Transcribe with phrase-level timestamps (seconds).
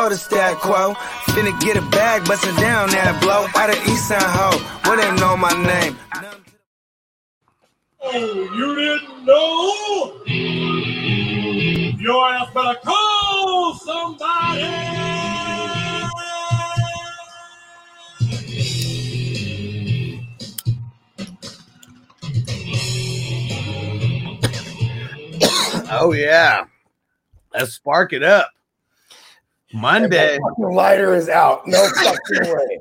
[0.00, 0.94] you know the stat quo.
[1.34, 3.46] Finna get a bag, bustin' down that blow.
[3.60, 4.56] Out of East Side Ho,
[4.88, 5.96] where they know my name.
[8.02, 8.10] Oh,
[8.56, 10.24] you didn't know?
[11.98, 14.96] Your ass better call somebody.
[25.92, 26.66] Oh yeah.
[27.52, 28.48] Let's spark it up.
[29.72, 30.38] Monday.
[30.58, 31.66] Lighter is out.
[31.66, 32.78] No fucking way.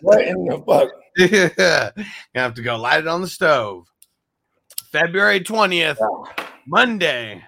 [0.00, 0.90] what in the fuck?
[1.16, 1.90] yeah.
[1.96, 3.86] You have to go light it on the stove.
[4.90, 5.96] February 20th,
[6.66, 7.42] Monday.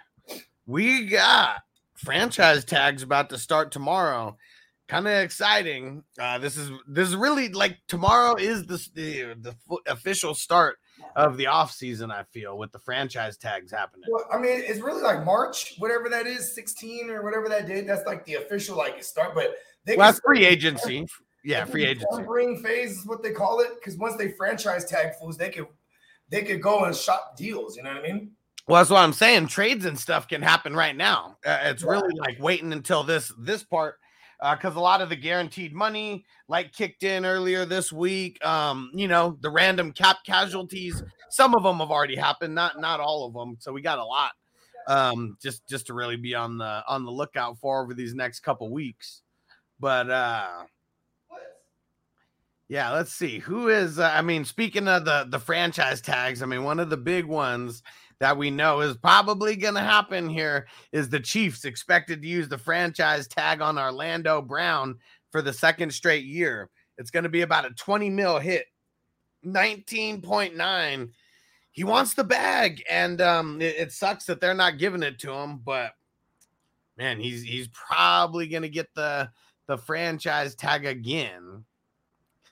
[0.67, 1.59] We got
[1.95, 4.37] franchise tags about to start tomorrow.
[4.89, 6.05] Kind of exciting.
[6.19, 9.57] Uh, this is this is really like tomorrow is the the, the
[9.91, 10.79] official start
[11.17, 12.11] of the off season.
[12.11, 14.05] I feel with the franchise tags happening.
[14.11, 17.87] Well, I mean, it's really like March, whatever that is, 16 or whatever that date.
[17.87, 19.35] That's like the official like start.
[19.35, 19.55] But
[19.85, 21.07] they Well, that's free agency.
[21.45, 22.07] Yeah, free agency.
[22.11, 23.75] Tampering phase is what they call it.
[23.75, 25.67] Because once they franchise tag fools, they could
[26.31, 27.77] they could go and shop deals.
[27.77, 28.31] You know what I mean?
[28.67, 29.49] Well, that's what I'm saying.
[29.49, 31.37] Trades and stuff can happen right now.
[31.45, 33.97] Uh, it's really like waiting until this this part
[34.53, 38.45] because a lot of the guaranteed money like kicked in earlier this week.
[38.45, 41.03] Um, you know, the random cap casualties.
[41.31, 43.57] Some of them have already happened, not not all of them.
[43.59, 44.33] So we got a lot.
[44.87, 48.41] Um, just just to really be on the on the lookout for over these next
[48.41, 49.23] couple weeks.
[49.81, 50.65] But uh
[52.69, 53.99] yeah, let's see who is.
[53.99, 57.27] Uh, I mean, speaking of the the franchise tags, I mean, one of the big
[57.27, 57.83] ones
[58.21, 62.49] that we know is probably going to happen here is the Chiefs expected to use
[62.49, 64.97] the franchise tag on Orlando Brown
[65.31, 66.71] for the second straight year.
[66.99, 68.67] It's going to be about a 20 mil hit,
[69.45, 71.11] 19.9.
[71.73, 75.33] He wants the bag, and um, it, it sucks that they're not giving it to
[75.33, 75.61] him.
[75.65, 75.93] But
[76.97, 79.29] man, he's he's probably going to get the
[79.67, 81.65] the franchise tag again.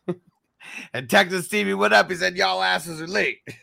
[0.93, 2.11] and Texas Stevie, what up?
[2.11, 3.39] He said, Y'all asses are late.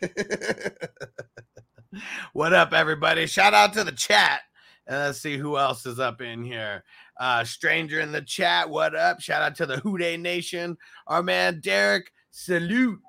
[2.32, 3.26] what up, everybody?
[3.26, 4.40] Shout out to the chat.
[4.86, 6.84] And let's see who else is up in here.
[7.18, 9.20] Uh, stranger in the chat, what up?
[9.20, 10.76] Shout out to the Houday Nation.
[11.06, 13.00] Our man Derek, salute.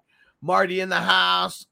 [0.41, 1.65] Marty in the house.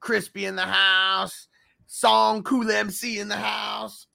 [0.00, 1.48] Crispy in the house.
[1.86, 4.06] Song Cool MC in the house.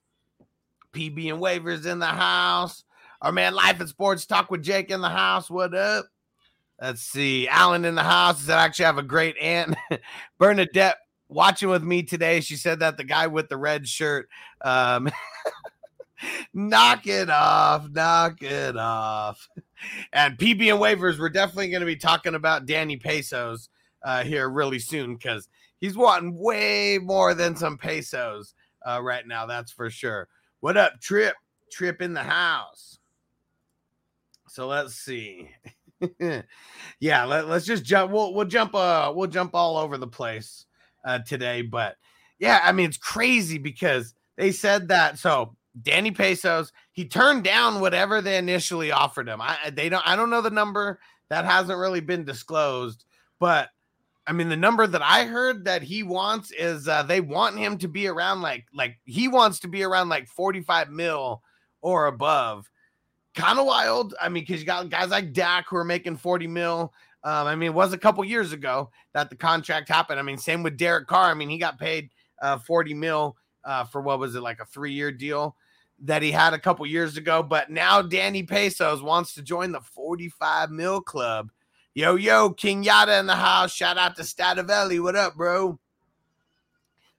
[0.93, 2.83] PB and Waivers in the house.
[3.21, 5.49] Our man Life and Sports Talk with Jake in the house.
[5.49, 6.05] What up?
[6.81, 7.47] Let's see.
[7.47, 9.75] Alan in the house said, I actually have a great aunt.
[10.37, 10.97] Bernadette
[11.33, 12.41] watching with me today.
[12.41, 14.29] She said that the guy with the red shirt,
[14.61, 15.09] um,
[16.53, 19.49] knock it off, knock it off.
[20.11, 23.69] And PB and waivers, we're definitely going to be talking about Danny Pesos
[24.03, 25.49] uh, here really soon because
[25.79, 28.53] he's wanting way more than some pesos
[28.87, 29.45] uh, right now.
[29.45, 30.27] That's for sure.
[30.61, 31.35] What up, Trip?
[31.71, 32.99] Trip in the house.
[34.47, 35.49] So let's see.
[36.99, 38.11] yeah, let, us just jump.
[38.11, 38.75] We'll we'll jump.
[38.75, 40.65] Uh, we'll jump all over the place
[41.03, 41.61] uh, today.
[41.61, 41.95] But
[42.39, 45.19] yeah, I mean it's crazy because they said that.
[45.19, 49.41] So Danny Pesos, he turned down whatever they initially offered him.
[49.41, 50.07] I they don't.
[50.07, 53.05] I don't know the number that hasn't really been disclosed,
[53.39, 53.69] but
[54.27, 57.77] I mean the number that I heard that he wants is uh, they want him
[57.79, 61.41] to be around like like he wants to be around like forty five mil
[61.81, 62.69] or above
[63.35, 64.15] kind of wild.
[64.21, 66.93] I mean, because you got guys like Dak who are making 40 mil.
[67.25, 70.19] Um, I mean, it was a couple years ago that the contract happened.
[70.19, 71.31] I mean, same with Derek Carr.
[71.31, 72.09] I mean, he got paid
[72.41, 75.55] uh, 40 mil uh, for what was it, like a three year deal
[75.99, 77.41] that he had a couple years ago.
[77.41, 81.49] But now Danny Pesos wants to join the 45 mil club.
[81.95, 83.71] Yo, yo, King Yada in the house.
[83.71, 85.01] Shout out to Stativelli.
[85.01, 85.79] What up, bro?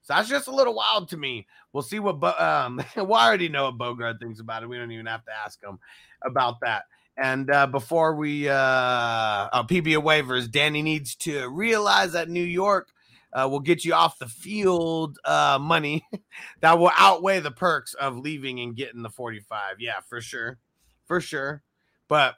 [0.03, 1.47] So that's just a little wild to me.
[1.73, 4.69] We'll see what, Bo- um, well, I already know what Bogart thinks about it.
[4.69, 5.79] We don't even have to ask him
[6.23, 6.85] about that.
[7.17, 12.89] And uh, before we, uh, uh, PBA waivers, Danny needs to realize that New York
[13.33, 16.05] uh, will get you off the field uh, money
[16.61, 19.77] that will outweigh the perks of leaving and getting the 45.
[19.81, 20.59] Yeah, for sure.
[21.07, 21.63] For sure.
[22.09, 22.37] But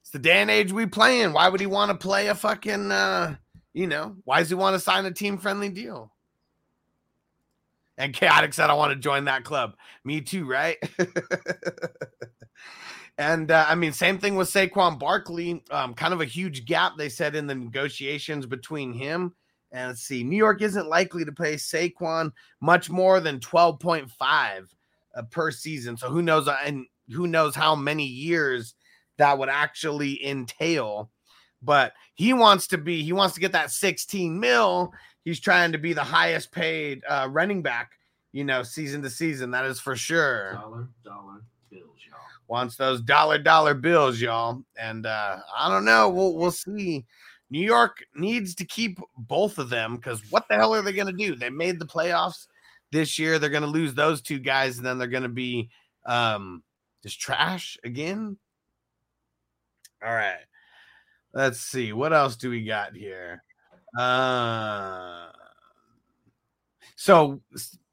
[0.00, 1.32] it's the day and age we play in.
[1.32, 3.36] Why would he want to play a fucking, uh,
[3.72, 6.12] you know, why does he want to sign a team friendly deal?
[7.98, 9.74] And Chaotic said, I want to join that club.
[10.04, 10.76] Me too, right?
[13.18, 15.62] and uh, I mean, same thing with Saquon Barkley.
[15.70, 19.34] Um, kind of a huge gap, they said, in the negotiations between him
[19.70, 24.10] and let's see, New York isn't likely to pay Saquon much more than 12.5
[25.14, 25.96] uh, per season.
[25.96, 26.48] So who knows?
[26.48, 28.74] Uh, and who knows how many years
[29.18, 31.10] that would actually entail.
[31.60, 34.92] But he wants to be, he wants to get that 16 mil.
[35.24, 37.92] He's trying to be the highest paid uh, running back,
[38.32, 39.50] you know, season to season.
[39.50, 40.54] That is for sure.
[40.54, 41.42] Dollar, dollar.
[42.48, 44.62] Wants those dollar dollar bills, y'all.
[44.78, 46.08] And uh, I don't know.
[46.08, 47.04] We'll we'll see.
[47.50, 51.06] New York needs to keep both of them because what the hell are they going
[51.06, 51.34] to do?
[51.34, 52.46] They made the playoffs
[52.92, 53.38] this year.
[53.38, 55.70] They're going to lose those two guys, and then they're going to be
[56.04, 56.62] um,
[57.02, 58.36] just trash again.
[60.04, 60.44] All right.
[61.32, 61.92] Let's see.
[61.92, 63.42] What else do we got here?
[63.98, 65.26] Uh,
[66.96, 67.40] so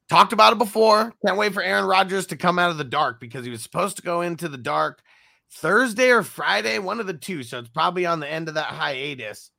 [0.08, 1.12] talked about it before.
[1.24, 3.96] Can't wait for Aaron Rodgers to come out of the dark because he was supposed
[3.96, 5.02] to go into the dark
[5.50, 7.42] Thursday or Friday, one of the two.
[7.42, 9.50] So it's probably on the end of that hiatus.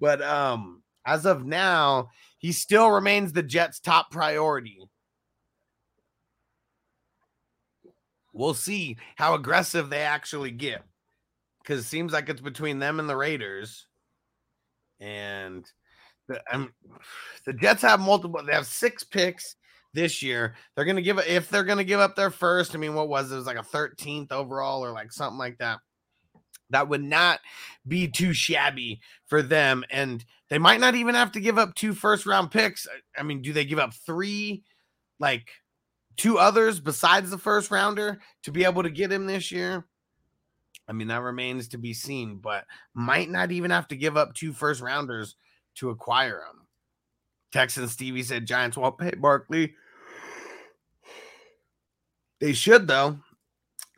[0.00, 4.78] But um, as of now, he still remains the Jets' top priority.
[8.32, 10.82] We'll see how aggressive they actually get.
[11.62, 13.86] Because it seems like it's between them and the Raiders.
[15.00, 15.64] And
[16.28, 16.72] the, um,
[17.46, 19.56] the Jets have multiple, they have six picks
[19.94, 20.54] this year.
[20.74, 22.74] They're going to give if they're going to give up their first.
[22.74, 23.34] I mean, what was it?
[23.34, 25.78] it was like a 13th overall or like something like that.
[26.70, 27.40] That would not
[27.86, 29.84] be too shabby for them.
[29.90, 32.86] And they might not even have to give up two first round picks.
[33.16, 34.64] I mean, do they give up three,
[35.18, 35.48] like
[36.16, 39.86] two others besides the first rounder to be able to get him this year?
[40.88, 44.34] I mean, that remains to be seen, but might not even have to give up
[44.34, 45.36] two first rounders
[45.76, 46.66] to acquire him.
[47.52, 49.74] Texan Stevie said Giants won't pay Barkley.
[52.44, 53.16] They should though.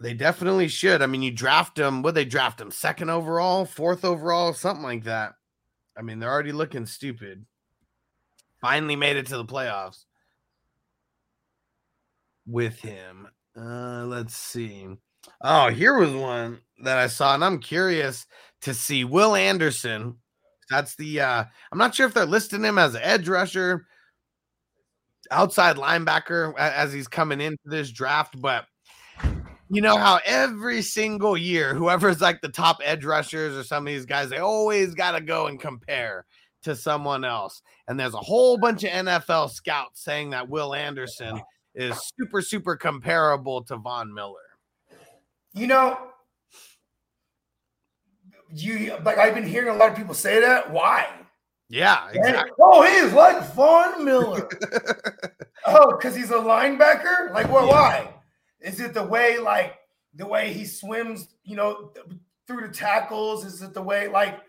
[0.01, 1.03] They definitely should.
[1.03, 2.01] I mean, you draft them.
[2.03, 5.33] Would they draft them second overall, fourth overall, something like that?
[5.99, 7.45] I mean, they're already looking stupid.
[8.61, 10.05] Finally made it to the playoffs
[12.47, 13.27] with him.
[13.57, 14.87] Uh, let's see.
[15.41, 18.27] Oh, here was one that I saw, and I'm curious
[18.61, 20.19] to see Will Anderson.
[20.71, 23.89] That's the uh I'm not sure if they're listing him as an edge rusher,
[25.31, 28.67] outside linebacker as he's coming into this draft, but
[29.69, 33.93] you know how every single year, whoever's like the top edge rushers or some of
[33.93, 36.25] these guys, they always got to go and compare
[36.63, 37.63] to someone else.
[37.89, 41.41] And there's a whole bunch of NFL scouts saying that Will Anderson
[41.75, 44.35] is super, super comparable to Von Miller.
[45.53, 45.99] You know,
[48.51, 50.71] you like I've been hearing a lot of people say that.
[50.71, 51.07] Why?
[51.69, 52.53] Yeah, exactly.
[52.61, 54.49] Oh, he's like Von Miller.
[55.67, 57.33] oh, because he's a linebacker?
[57.35, 57.65] Like what?
[57.65, 57.71] Yeah.
[57.71, 58.15] Why?
[58.61, 59.75] Is it the way like
[60.15, 61.93] the way he swims, you know,
[62.47, 63.45] through the tackles?
[63.45, 64.41] Is it the way like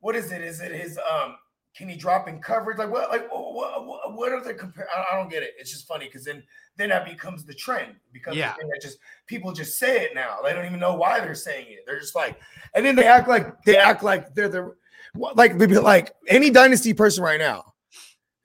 [0.00, 0.42] what is it?
[0.42, 1.36] Is it his um
[1.76, 2.78] can he drop in coverage?
[2.78, 4.88] Like what like what what, what are the compare?
[4.94, 5.54] I, I don't get it.
[5.58, 6.42] It's just funny because then
[6.76, 7.94] then that becomes the trend.
[8.12, 8.54] because Yeah.
[8.58, 10.38] that just people just say it now.
[10.42, 11.84] They don't even know why they're saying it.
[11.86, 12.38] They're just like,
[12.74, 14.74] and then they act like they act like they're the
[15.14, 17.74] like like any dynasty person right now,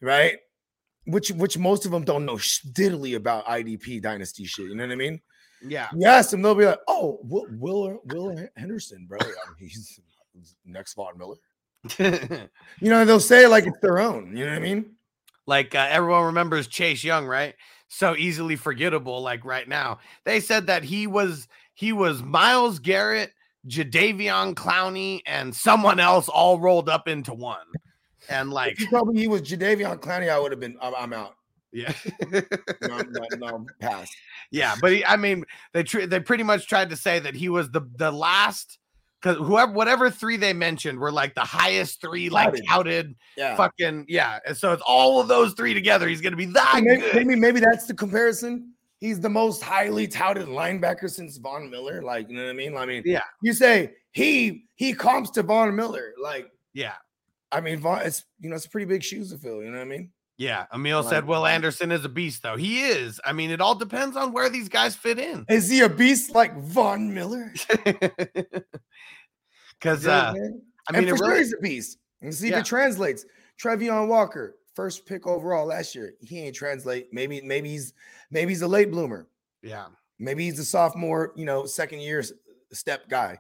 [0.02, 0.38] right?
[1.06, 4.68] Which which most of them don't know diddly about IDP dynasty shit.
[4.68, 5.22] You know what I mean?
[5.62, 5.90] Yeah.
[5.96, 9.20] Yes, and they'll be like, "Oh, Will Will, Will Henderson, bro.
[9.58, 10.00] He's
[10.66, 11.38] next Von Miller."
[12.82, 14.36] You know, they'll say it like it's their own.
[14.36, 14.96] You know what I mean?
[15.50, 17.56] like uh, everyone remembers Chase Young, right?
[17.90, 19.22] So easily forgettable.
[19.22, 23.34] Like right now, they said that he was he was Myles Garrett,
[23.68, 27.58] Jadeveon Clowney, and someone else all rolled up into one.
[28.30, 30.78] And like, If you told me he was Jadeveon Clowney, I would have been.
[30.82, 31.36] I'm, I'm out.
[31.72, 31.94] yeah,
[32.32, 34.10] No, no, no, pass.
[34.52, 34.76] yeah.
[34.82, 37.70] But he, I mean, they tr- they pretty much tried to say that he was
[37.72, 38.80] the the last
[39.22, 42.66] because whoever whatever three they mentioned were like the highest three like Touted.
[42.68, 43.56] touted Yeah.
[43.56, 44.40] fucking yeah.
[44.48, 46.08] And so it's all of those three together.
[46.08, 48.74] He's gonna be that maybe, maybe maybe that's the comparison.
[49.00, 52.02] He's the most highly touted linebacker since Von Miller.
[52.02, 52.76] Like, you know what I mean?
[52.76, 53.22] I mean, Yeah.
[53.42, 56.14] You say he he comps to Von Miller.
[56.22, 56.96] Like, Yeah.
[57.52, 59.64] I mean, Von, it's you know, it's pretty big shoes to fill.
[59.64, 60.12] You know what I mean?
[60.38, 60.66] Yeah.
[60.74, 62.56] Emil Like- said Will Anderson is a beast, though.
[62.58, 63.20] He is.
[63.26, 65.46] I mean, it all depends on where these guys fit in.
[65.50, 67.54] Is he a beast like Von Miller?
[69.80, 70.34] Because, You know what uh?
[70.90, 71.98] I mean, and for really, sure he's a beast.
[72.22, 72.60] And see if Yeah.
[72.60, 73.26] it translates.
[73.62, 76.14] Travon Walker, first pick overall last year.
[76.22, 77.10] He ain't translate.
[77.12, 77.94] Maybe, maybe he's
[78.32, 79.28] maybe he's a late bloomer.
[79.62, 79.88] yeah.
[80.20, 82.24] Maybe he's a sophomore, you know, second year
[82.72, 83.40] step guy.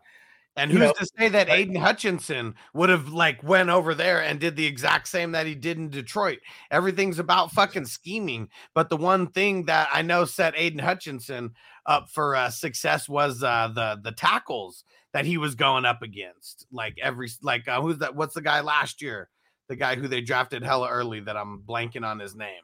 [0.57, 4.21] And You who's know, to say that Aidan Hutchinson would have like went over there
[4.21, 6.39] and did the exact same that he did in Detroit?
[6.71, 8.49] Everything's about fucking scheming.
[8.73, 11.53] But the one thing that I know set Aidan Hutchinson
[11.85, 16.65] up for uh, success was uh, the the tackles that he was going up against.
[16.69, 18.13] Like every like uh, who's that?
[18.13, 19.29] What's the guy last year?
[19.69, 22.61] The guy who they drafted hella early that I'm blanking on his name.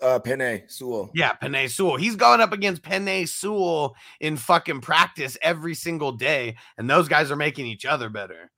[0.00, 1.10] Uh Penei Sewell.
[1.14, 1.96] Yeah, Penei Sewell.
[1.96, 7.30] He's going up against Penei Sewell in fucking practice every single day, and those guys
[7.30, 8.50] are making each other better.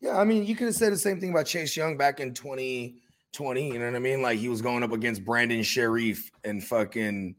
[0.00, 2.34] Yeah, I mean, you could have said the same thing about Chase Young back in
[2.34, 3.66] 2020.
[3.66, 4.22] You know what I mean?
[4.22, 7.34] Like he was going up against Brandon Scherff and fucking,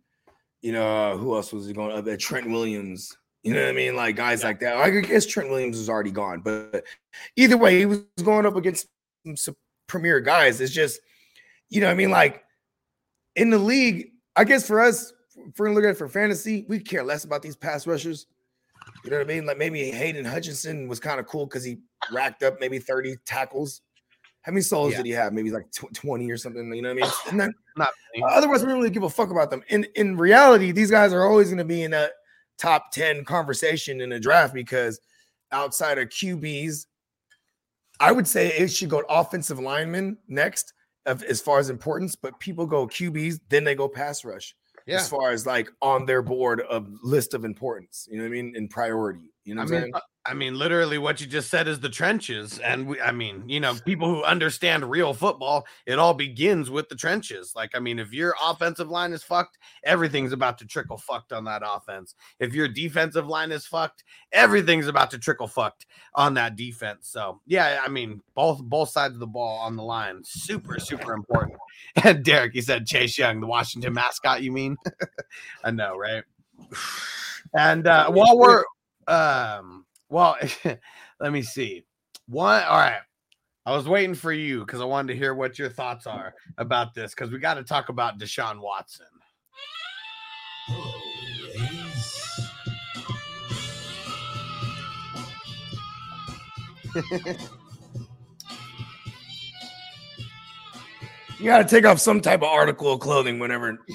[0.61, 2.19] you know, uh, who else was he going up at?
[2.19, 3.15] Trent Williams.
[3.43, 3.95] You know what I mean?
[3.95, 4.75] Like guys like that.
[4.75, 6.83] I guess Trent Williams was already gone, but
[7.37, 8.87] either way, he was going up against
[9.87, 10.61] premier guys.
[10.61, 10.99] It's just,
[11.69, 12.11] you know what I mean?
[12.11, 12.43] Like
[13.35, 16.65] in the league, I guess for us, if we're gonna look at it for fantasy,
[16.67, 18.27] we care less about these pass rushers.
[19.03, 19.45] You know what I mean?
[19.45, 21.77] Like maybe Hayden Hutchinson was kind of cool because he
[22.11, 23.81] racked up maybe 30 tackles.
[24.41, 24.97] How many souls Yeah.
[24.97, 25.33] did he have?
[25.33, 26.73] Maybe like tw- 20 or something.
[26.73, 27.11] You know what I mean?
[27.29, 27.89] And then, Not
[28.29, 29.61] otherwise, we don't really give a fuck about them.
[29.67, 32.13] In in reality, these guys are always going to be in that
[32.57, 34.99] top 10 conversation in the draft because
[35.51, 36.85] outside of QBs,
[37.99, 40.73] I would say it should go offensive lineman next
[41.05, 44.53] of, as far as importance, but people go QBs, then they go pass rush
[44.87, 44.97] yeah.
[44.97, 48.07] as far as like on their board of list of importance.
[48.09, 48.55] You know what I mean?
[48.55, 49.31] In priority.
[49.43, 51.79] You know I what I'm mean, uh, I mean, literally, what you just said is
[51.79, 56.13] the trenches, and we, I mean, you know, people who understand real football, it all
[56.13, 57.53] begins with the trenches.
[57.55, 61.45] Like, I mean, if your offensive line is fucked, everything's about to trickle fucked on
[61.45, 62.13] that offense.
[62.39, 64.03] If your defensive line is fucked,
[64.33, 67.07] everything's about to trickle fucked on that defense.
[67.07, 71.13] So, yeah, I mean, both both sides of the ball on the line, super super
[71.13, 71.57] important.
[72.03, 74.43] And Derek, he said Chase Young, the Washington mascot.
[74.43, 74.77] You mean?
[75.63, 76.23] I know, right?
[77.55, 78.63] And uh, while we're
[79.07, 80.37] um well
[81.19, 81.83] let me see
[82.27, 83.01] one all right
[83.65, 86.93] i was waiting for you because i wanted to hear what your thoughts are about
[86.93, 89.05] this because we got to talk about deshaun watson
[101.39, 103.77] You got to take off some type of article of clothing whenever.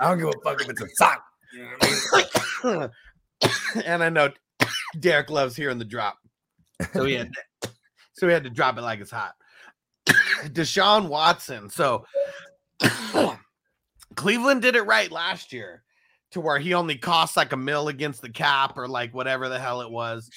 [0.00, 1.24] I don't give a fuck if it's a sock.
[1.52, 1.70] You know
[2.64, 2.90] I mean?
[3.84, 4.30] and i know
[4.98, 6.18] derek loves hearing the drop.
[6.92, 7.30] So he had
[8.12, 9.34] so he had to drop it like it's hot.
[10.46, 11.70] Deshaun watson.
[11.70, 12.04] So
[14.14, 15.82] cleveland did it right last year
[16.32, 19.58] to where he only cost like a mill against the cap or like whatever the
[19.58, 20.30] hell it was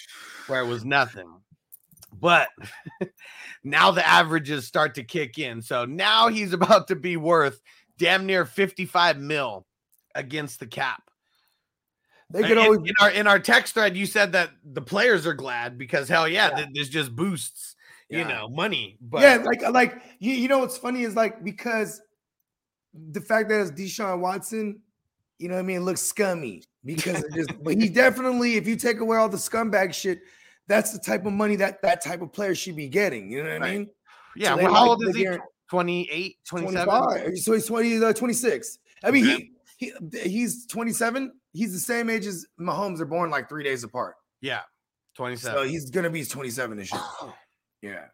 [0.48, 1.32] where it was nothing.
[2.12, 2.50] But
[3.64, 5.62] now the averages start to kick in.
[5.62, 7.60] So now he's about to be worth
[7.98, 9.66] damn near 55 mil
[10.16, 11.04] against the cap
[12.32, 12.80] They in, could always.
[12.80, 16.28] in our in our text thread, you said that the players are glad because hell
[16.28, 16.66] yeah, Yeah.
[16.74, 17.76] this just boosts
[18.10, 18.28] you Yeah.
[18.28, 18.98] know money.
[19.02, 22.02] But yeah, like like you, you know what's funny is like because
[23.12, 24.80] the fact that it's Deshaun Watson,
[25.40, 28.76] you know what I mean, looks scummy because it just but he definitely, if you
[28.76, 30.22] take away all the scumbag shit,
[30.68, 33.32] that's the type of money that that type of player should be getting.
[33.32, 33.90] You know what I mean?
[34.36, 35.24] yeah, So well, how like- old is he?
[35.26, 36.88] guarant- 28, 27?
[36.88, 37.38] 25.
[37.40, 38.78] So he's 20, uh, 26.
[39.04, 39.50] I mean, Okay.
[39.78, 41.32] he, he he's 27.
[41.54, 42.98] He's the same age as Mahomes.
[42.98, 44.16] They're born like three days apart.
[44.42, 44.62] Yeah,
[45.16, 45.54] twenty seven.
[45.54, 45.70] So 27.
[45.70, 47.02] he's gonna be 27 this year.
[47.82, 48.06] Yeah.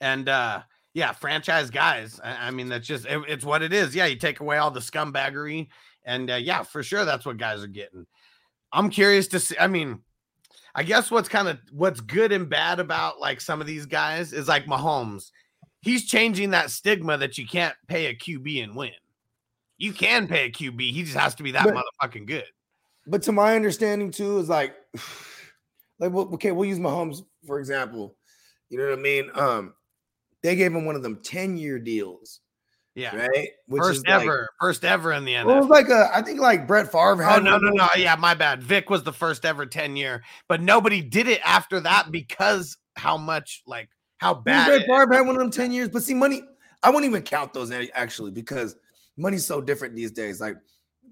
[0.00, 0.62] and uh
[0.94, 2.20] yeah, franchise guys.
[2.22, 3.94] I, I mean, that's just it- it's what it is.
[3.94, 5.68] Yeah, you take away all the scumbaggery,
[6.04, 8.06] and uh, yeah, for sure, that's what guys are getting.
[8.72, 9.56] I'm curious to see.
[9.58, 10.00] I mean,
[10.74, 14.32] I guess what's kind of what's good and bad about like some of these guys
[14.32, 15.30] is like Mahomes.
[15.82, 18.92] He's changing that stigma that you can't pay a QB and win.
[19.84, 20.80] You can pay a QB.
[20.92, 22.44] He just has to be that But- motherfucking good.
[23.06, 24.74] But to my understanding too is like,
[25.98, 28.16] like well, okay, we'll use Mahomes for example.
[28.70, 29.30] You know what I mean?
[29.34, 29.74] Um,
[30.42, 32.40] they gave him one of them 10 year deals,
[32.94, 33.14] Yeah.
[33.14, 33.48] right?
[33.66, 35.46] Which first is like- ever, first ever in the NFL.
[35.46, 37.88] well, it was like a, I think like Brett Favre had Oh no, no, no.
[37.96, 38.62] Yeah, my bad.
[38.62, 43.16] Vick was the first ever 10 year, but nobody did it after that because how
[43.18, 45.90] much like how bad Brett Favre had one of them 10 years.
[45.90, 46.42] But see, money,
[46.82, 48.76] I wouldn't even count those actually because
[49.16, 50.40] money's so different these days.
[50.40, 50.56] Like,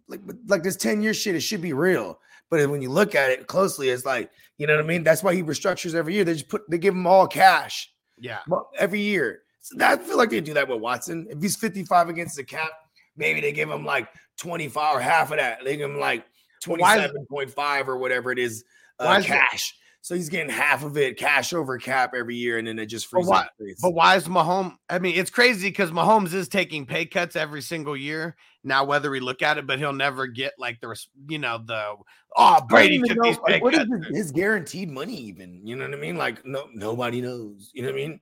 [0.08, 2.18] like, like this 10 year shit, it should be real.
[2.50, 5.02] But when you look at it closely, it's like, you know what I mean?
[5.02, 6.24] That's why he restructures every year.
[6.24, 8.40] They just put, they give him all cash Yeah.
[8.78, 9.42] every year.
[9.60, 11.26] So that, I feel like they do that with Watson.
[11.30, 12.70] If he's 55 against the cap,
[13.16, 15.64] maybe they give him like 25 or half of that.
[15.64, 16.26] They give him like
[16.64, 18.64] 27.5 or whatever it is
[18.98, 19.74] uh, Why is cash.
[20.04, 23.08] So he's getting half of it cash over cap every year, and then it just
[23.10, 23.30] But freezes.
[23.30, 23.78] why- the face.
[23.80, 24.76] But why is Mahomes?
[24.90, 28.36] I mean, it's crazy because Mahomes is taking pay cuts every single year.
[28.64, 30.96] Now, whether we look at it, but he'll never get like the,
[31.28, 31.94] you know, the
[32.36, 34.06] oh Brady took know, these pay like, what is cuts.
[34.08, 35.64] his, his guaranteed money even?
[35.64, 36.16] You know what I mean?
[36.16, 37.70] Like no, nobody knows.
[37.72, 38.20] You know what I mean?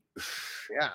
[0.70, 0.90] Yeah,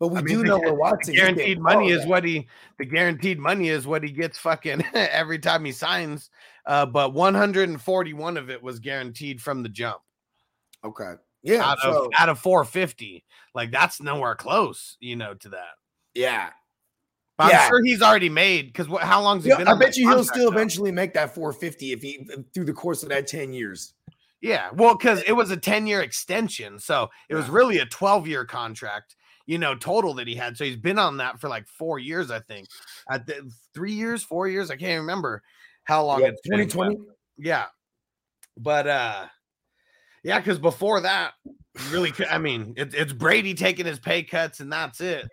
[0.00, 2.48] But we I mean, do the know where Watson guaranteed money is what he.
[2.78, 6.30] The guaranteed money is what he gets fucking every time he signs.
[6.66, 10.00] Uh, but 141 of it was guaranteed from the jump.
[10.84, 11.14] Okay.
[11.42, 11.62] Yeah.
[11.62, 13.24] out of out of 450.
[13.54, 15.74] Like that's nowhere close, you know, to that.
[16.14, 16.50] yeah.
[17.36, 17.62] But Yeah.
[17.62, 19.02] I'm sure he's already made because what?
[19.02, 19.66] How long's he Yeah, been?
[19.68, 23.08] I bet you he'll still eventually make that 450 if he through the course of
[23.08, 23.94] that 10 years.
[24.40, 26.78] Yeah, well, because it was a 10 year extension.
[26.78, 30.56] So it was really a 12 year contract, you know, total that he had.
[30.56, 32.68] So he's been on that for like four years, I think.
[33.10, 35.42] At the, three years, four years, I can't remember
[35.84, 36.96] how long Yeah, it's been, but- 2020.
[37.38, 37.66] Yeah.
[38.56, 39.26] But uh
[40.24, 41.32] yeah, because before that,
[41.90, 45.28] really I mean, it, it's Brady taking his pay cuts and that's it.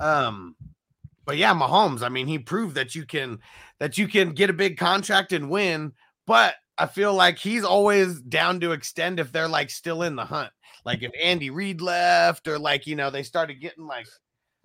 [0.00, 0.56] Um
[1.24, 3.38] but yeah, Mahomes, I mean, he proved that you can
[3.80, 5.92] that you can get a big contract and win,
[6.26, 10.24] but I feel like he's always down to extend if they're like still in the
[10.24, 10.50] hunt.
[10.84, 14.06] Like if Andy Reid left or like, you know, they started getting like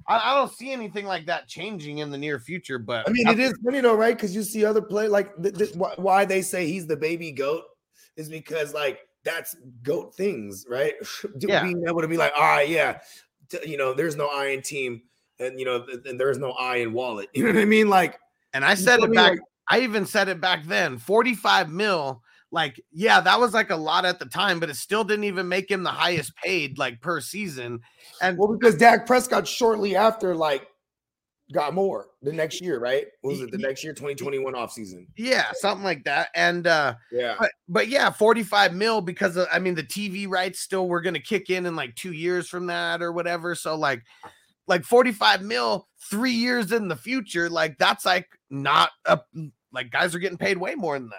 [0.08, 3.28] I, I don't see anything like that changing in the near future, but I mean,
[3.28, 4.16] it is funny though, right?
[4.16, 7.64] Because you see other play like th- th- why they say he's the baby goat
[8.18, 10.94] is because like that's goat things, right?
[11.40, 11.64] Yeah.
[11.64, 13.00] Being able to be like, all right, yeah,
[13.66, 15.02] you know, there's no I in team,
[15.40, 17.30] and you know, and there's no I in wallet.
[17.34, 17.90] You know what I mean?
[17.90, 18.20] Like,
[18.54, 19.32] And I said it back.
[19.32, 19.40] Like-
[19.72, 20.98] I even said it back then.
[20.98, 22.24] 45 mil.
[22.52, 25.48] Like, yeah, that was like a lot at the time, but it still didn't even
[25.48, 27.80] make him the highest paid like per season.
[28.22, 30.68] And well, because Dak Prescott shortly after like
[31.52, 33.08] got more the next year, right?
[33.22, 35.08] What was it the next year, 2021 offseason?
[35.18, 36.30] yeah, something like that.
[36.36, 37.36] And uh Yeah.
[37.40, 41.20] but but yeah, 45 mil because of, I mean the TV rights still were gonna
[41.20, 43.56] kick in in like two years from that or whatever.
[43.56, 44.04] So like
[44.68, 49.20] like 45 mil three years in the future, like that's like not a
[49.74, 51.16] like guys are getting paid way more than that.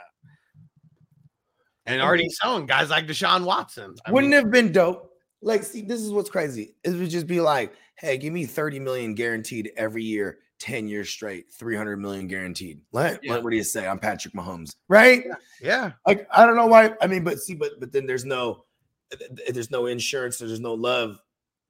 [1.87, 3.95] And already selling guys like Deshaun Watson.
[4.07, 5.11] I Wouldn't mean, have been dope?
[5.43, 6.75] Like, see, this is what's crazy.
[6.85, 11.11] It would just be like, hey, give me 30 million guaranteed every year, 10 years
[11.11, 12.81] straight, 300 million guaranteed.
[12.91, 13.33] What, Yeah.
[13.35, 13.87] what, what do you say?
[13.87, 15.25] I'm Patrick Mahomes, right?
[15.61, 15.93] yeah.
[16.07, 16.93] Like, I don't know why.
[17.03, 18.65] I mean, but see, but but then there's no
[19.11, 21.21] th- th- there's no insurance, there's no love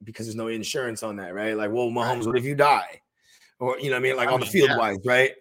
[0.03, 1.55] because there's no insurance on that, right?
[1.55, 3.01] Like, well, Mahomes, what if you die?
[3.59, 4.77] Or you know what I mean, like I on the field yeah.
[4.77, 5.31] wise, right?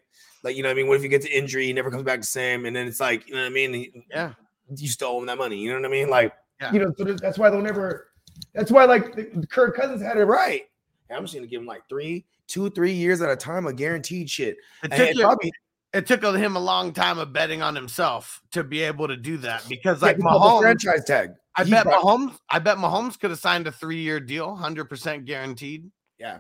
[0.43, 0.89] Like, you know what I mean?
[0.89, 3.01] What if you get to injury, he never comes back the same, and then it's
[3.01, 4.05] like, you know what I mean?
[4.11, 4.33] Yeah.
[4.77, 5.57] you stole him that money.
[5.59, 6.09] You know what I mean?
[6.11, 6.73] Like, Yeah.
[6.73, 8.09] you know, so that's why they'll never.
[8.55, 10.63] That's why like the- Kirk Cousins had it right.
[11.11, 14.29] I'm just gonna give him like three, two, three years at a time of guaranteed
[14.31, 14.57] shit.
[14.85, 15.53] It took, it you- probably
[15.93, 19.37] it took him a long time of betting on himself to be able to do
[19.39, 21.31] that because like Mahomes, franchise tag.
[21.57, 25.25] I bet brought- Mahomes, I bet Mahomes could have signed a three-year deal, hundred percent
[25.25, 25.91] guaranteed.
[26.19, 26.39] Yeah,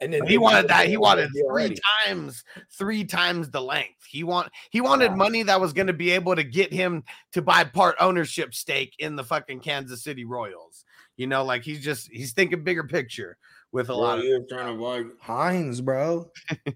[0.00, 0.86] and then he wanted that.
[0.86, 1.78] He wanted three already.
[2.04, 4.04] times, three times the length.
[4.06, 5.16] He want he wanted Wow.
[5.16, 8.94] money that was going to be able to get him to buy part ownership stake
[8.98, 10.84] in the fucking Kansas City Royals.
[11.16, 13.38] You know, like he's just he's thinking bigger picture
[13.74, 14.24] with a Bro, lot of.
[14.24, 16.30] you're trying to avoid Heinz, bro.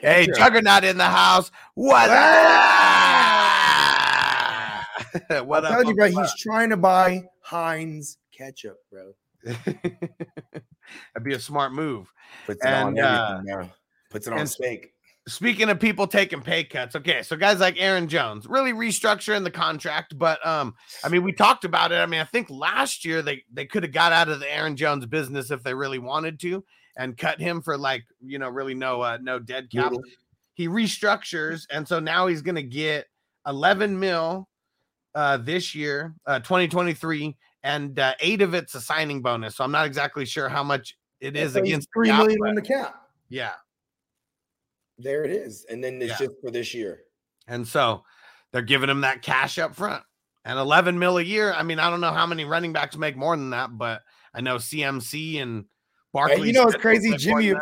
[0.00, 0.36] Hey, Ketchup.
[0.36, 1.50] Juggernaut in the house.
[1.74, 2.14] What up?
[5.46, 5.74] what I up?
[5.74, 6.06] told you, bro.
[6.06, 9.12] Uncle He's trying to buy Heinz ketchup, bro.
[9.44, 12.06] That'd be a smart move.
[12.46, 13.70] Puts it on And, uh, everything, bro.
[14.10, 14.92] Puts it on steak.
[15.28, 19.52] Speaking of people taking pay cuts, okay, so guys like Aaron Jones really restructuring the
[19.52, 21.96] contract, but um, I mean, we talked about it.
[21.96, 24.74] I mean, I think last year they they could have got out of the Aaron
[24.74, 26.64] Jones business if they really wanted to
[26.96, 29.92] and cut him for like you know really no uh, no dead cap.
[29.92, 30.02] Noodle.
[30.54, 33.06] He restructures, and so now he's gonna get
[33.46, 34.48] 11 mil
[35.14, 39.54] uh this year, uh 2023, and uh, eight of it's a signing bonus.
[39.56, 42.48] So I'm not exactly sure how much it is So against three cap, million but
[42.48, 43.02] on the cap.
[43.28, 43.52] yeah.
[45.02, 46.26] There it is, and then it's Yeah.
[46.26, 47.02] just for this year.
[47.48, 48.04] And so
[48.52, 50.02] they're giving him that cash up front
[50.44, 51.52] and 11 mil a year.
[51.52, 54.02] I mean, I don't know how many running backs make more than that, but
[54.34, 55.64] I know CMC and
[56.12, 56.36] Barkley.
[56.36, 57.54] And you know, it's crazy, Jimmy.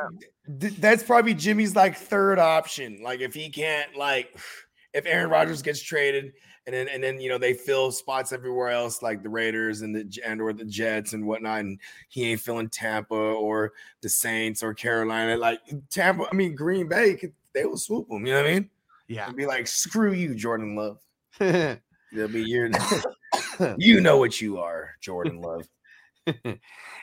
[0.60, 3.00] th- That's probably Jimmy's like third option.
[3.02, 4.36] Like if he can't, like
[4.92, 6.32] if Aaron Rodgers gets traded,
[6.66, 9.94] and then and then you know they fill spots everywhere else, like the Raiders and
[9.94, 14.62] the and or the Jets and whatnot, and he ain't filling Tampa or the Saints
[14.62, 15.36] or Carolina.
[15.36, 18.26] Like Tampa, I mean Green Bay could they will swoop him.
[18.26, 18.70] You know what I mean?
[19.08, 19.26] Yeah.
[19.26, 20.98] And be like, screw you, Jordan Love.
[21.38, 22.70] They'll be your
[23.78, 25.68] you know what you are, Jordan Love.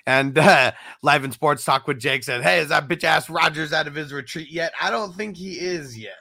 [0.06, 3.74] and uh, live in sports talk with Jake said, "Hey, is that bitch ass Rodgers
[3.74, 4.74] out of his retreat yet?
[4.82, 6.14] I don't think he is yet."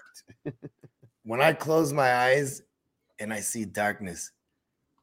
[1.24, 2.62] When I close my eyes
[3.18, 4.30] and I see darkness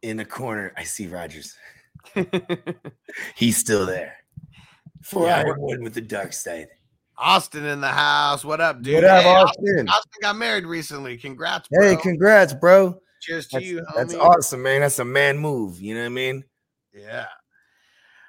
[0.02, 1.56] in the corner, I see Rodgers.
[3.36, 4.16] He's still there.
[5.02, 5.42] For Yeah.
[5.42, 6.68] I one with the dark side.
[7.18, 8.44] Austin in the house.
[8.44, 8.96] What up, dude?
[8.96, 9.90] What up, Hey, Austin?
[9.90, 11.18] Austin got married recently.
[11.18, 11.88] Congrats, bro.
[11.90, 13.00] Hey, congrats, bro.
[13.22, 13.96] Cheers to That's, you, homie.
[13.96, 14.82] that's awesome, man.
[14.82, 15.80] That's a man move.
[15.80, 16.44] You know what I mean?
[16.94, 17.28] Yeah.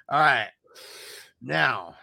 [0.08, 0.50] All right.
[1.42, 1.96] Now,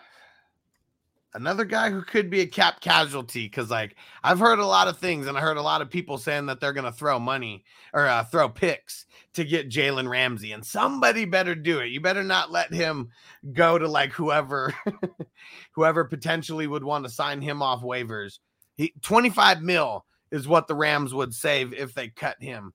[1.34, 4.98] another guy who could be a cap casualty because, like, I've heard a lot of
[4.98, 7.64] things, and I heard a lot of people saying that they're going to throw money
[7.94, 11.88] or uh, throw picks to get Jalen Ramsey, and somebody better do it.
[11.88, 13.10] You better not let him
[13.54, 14.74] go to like whoever,
[15.76, 18.40] whoever potentially would want to sign him off waivers.
[18.76, 22.74] He 25 mil is what the Rams would save if they cut him.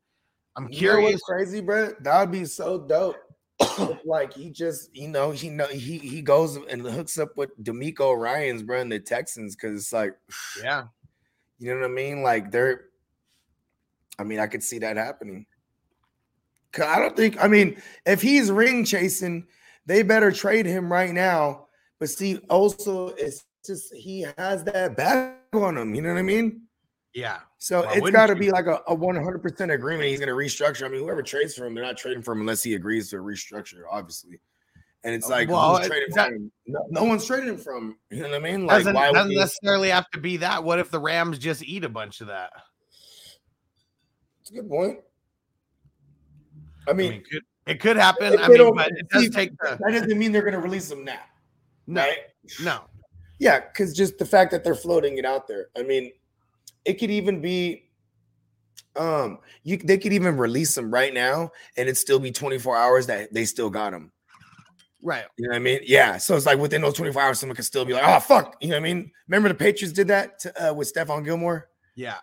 [0.57, 1.23] I'm You know what's curious.
[1.23, 1.93] crazy, bro?
[2.01, 3.17] That would be so dope.
[4.05, 8.17] Like he just, you know, he know he he goes and hooks up with DeMeco
[8.17, 10.15] Ryans bro and the Texans because it's like,
[10.63, 10.85] Yeah.
[11.59, 12.23] you know what I mean?
[12.23, 12.85] Like they're,
[14.19, 15.47] I mean, I could see that happening.
[16.73, 19.47] Cause I don't think, I mean, if he's ring chasing,
[19.87, 21.67] they better trade him right now.
[21.99, 25.95] But see, also it's just he has that bag on him.
[25.95, 26.63] You know what I mean?
[27.15, 27.39] Yeah.
[27.67, 30.09] So Why it's got to be like a, a 100% agreement.
[30.09, 30.85] He's going to restructure.
[30.85, 33.17] I mean, whoever trades for him, they're not trading for him unless he agrees to
[33.17, 34.39] restructure, obviously.
[35.03, 36.53] And it's uh, like, Well, who's trading that- from?
[36.69, 37.97] No, no one's trading him from.
[38.09, 38.67] You know what I mean?
[38.67, 39.37] Like, doesn't, why doesn't he?
[39.37, 40.63] necessarily have to be that.
[40.63, 42.53] What if the Rams just eat a bunch of that?
[44.43, 45.01] It's a good point.
[46.87, 48.39] I I mean, mean, could, it could happen.
[48.39, 51.05] I mean, but it does take the that doesn't mean they're going to release him
[51.05, 51.19] now.
[51.89, 52.19] no, Right?
[52.63, 52.83] no.
[53.41, 55.67] Yeah, because just the fact that they're floating it out there.
[55.77, 56.13] I mean,
[56.87, 57.91] it could even be
[58.97, 63.07] um you they could even release them right now and it'd still be 24 hours
[63.07, 64.11] that they still got them
[65.07, 65.25] Right.
[65.39, 65.81] You know what I mean?
[65.85, 66.17] Yeah.
[66.17, 68.57] So it's like within those 24 hours, someone could still be like, oh fuck.
[68.61, 69.13] You know what I mean?
[69.29, 71.69] Remember the Patriots did that to, uh, with Stephon Gilmore?
[71.95, 72.17] Yeah.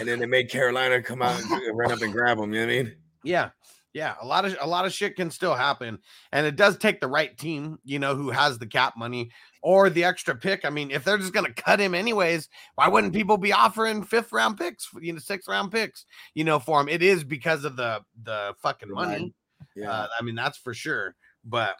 [0.00, 2.66] And then they made Carolina come out and run up and grab them You know
[2.66, 2.96] what I mean?
[3.22, 3.50] Yeah.
[3.94, 4.14] Yeah.
[4.20, 5.98] A lot of a lot of shit can still happen.
[6.32, 9.30] And it does take the right team, you know, who has the cap money
[9.62, 10.64] or the extra pick.
[10.64, 14.32] I mean, if they're just gonna cut him anyways, why wouldn't people be offering fifth
[14.32, 16.04] round picks, you know, sixth round picks,
[16.34, 16.88] you know, for him?
[16.88, 19.12] It is because of the the fucking money.
[19.12, 19.34] money.
[19.76, 19.90] Yeah.
[19.90, 21.14] Uh, I mean, that's for sure.
[21.44, 21.76] But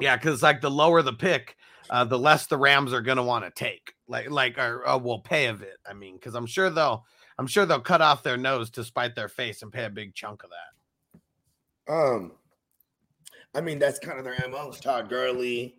[0.00, 1.56] yeah, because like the lower the pick,
[1.90, 3.92] uh, the less the Rams are gonna want to take.
[4.06, 5.78] Like, like, or, or will pay of it.
[5.88, 7.04] I mean, because I'm sure they'll,
[7.38, 10.14] I'm sure they'll cut off their nose to spite their face and pay a big
[10.14, 10.77] chunk of that.
[11.88, 12.32] Um,
[13.54, 14.70] I mean, that's kind of their MO.
[14.72, 15.76] Todd Gurley,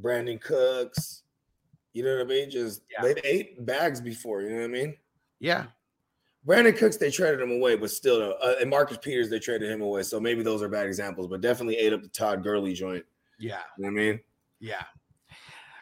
[0.00, 1.22] Brandin Cooks.
[1.92, 2.50] You know what I mean?
[2.50, 3.02] Just Yeah.
[3.02, 4.42] they've ate bags before.
[4.42, 4.96] You know what I mean?
[5.40, 5.66] Yeah,
[6.46, 9.80] Brandin Cooks, they traded him away, but still, uh, and Marcus Peters, they traded him
[9.82, 10.02] away.
[10.04, 13.04] So maybe those are bad examples, but definitely ate up the Todd Gurley joint.
[13.38, 14.20] yeah, You know what I mean?
[14.60, 14.84] yeah.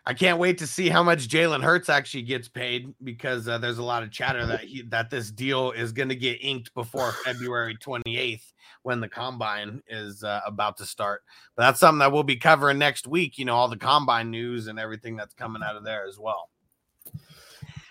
[0.07, 3.77] I can't wait to see how much Jalen Hurts actually gets paid because uh, there's
[3.77, 7.13] a lot of chatter that he that this deal is going to get inked before
[7.25, 11.23] February 28th when the combine is uh, about to start.
[11.57, 13.39] But that's something that we'll be covering next week.
[13.39, 16.51] You know, all the combine news and everything that's coming out of there as well.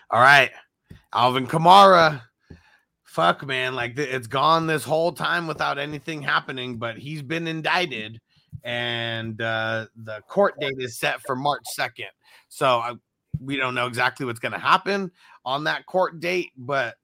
[0.10, 0.52] All right,
[1.14, 2.22] Alvin Kamara.
[3.04, 3.76] Fuck, man.
[3.76, 8.20] Like it's gone this whole time without anything happening, but he's been indicted
[8.64, 12.10] and uh, the court date is set for March 2nd.
[12.50, 12.94] So I,
[13.40, 15.12] we don't know exactly what's going to happen
[15.46, 16.96] on that court date, but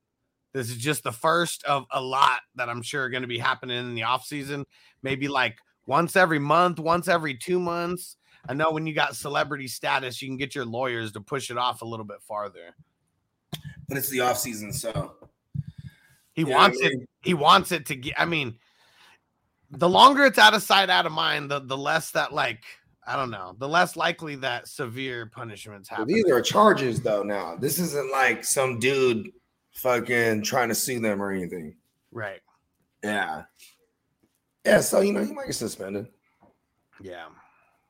[0.55, 3.37] this is just the first of a lot that I'm sure are going to be
[3.37, 4.65] happening in the off season.
[5.03, 8.15] Maybe like once every month, once every two months.
[8.47, 11.57] I know when you got celebrity status, you can get your lawyers to push it
[11.57, 12.73] off a little bit farther.
[13.89, 15.15] But it's the off season, so
[16.33, 17.09] He Yeah, I wants mean- it.
[17.21, 18.13] He wants it to get.
[18.17, 18.57] I mean,
[19.71, 22.63] the longer it's out of sight, out of mind, the the less that like
[23.05, 26.07] I don't know, the less likely that severe punishments happen.
[26.07, 27.23] these are charges though.
[27.23, 29.31] Now this isn't like some dude
[29.75, 31.75] fucking trying to sue them or anything.
[32.11, 32.41] right?
[33.03, 33.43] Yeah.
[34.65, 34.79] Yeah.
[34.81, 36.07] So you know he might get suspended.
[37.01, 37.25] Yeah,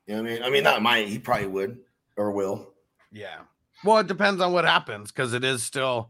[0.08, 0.44] You know what I mean?
[0.44, 1.08] I mean, not might.
[1.08, 1.78] He probably would
[2.18, 2.74] or will.
[3.12, 3.42] yeah.
[3.84, 6.10] Well, it depends on what happens because it is still,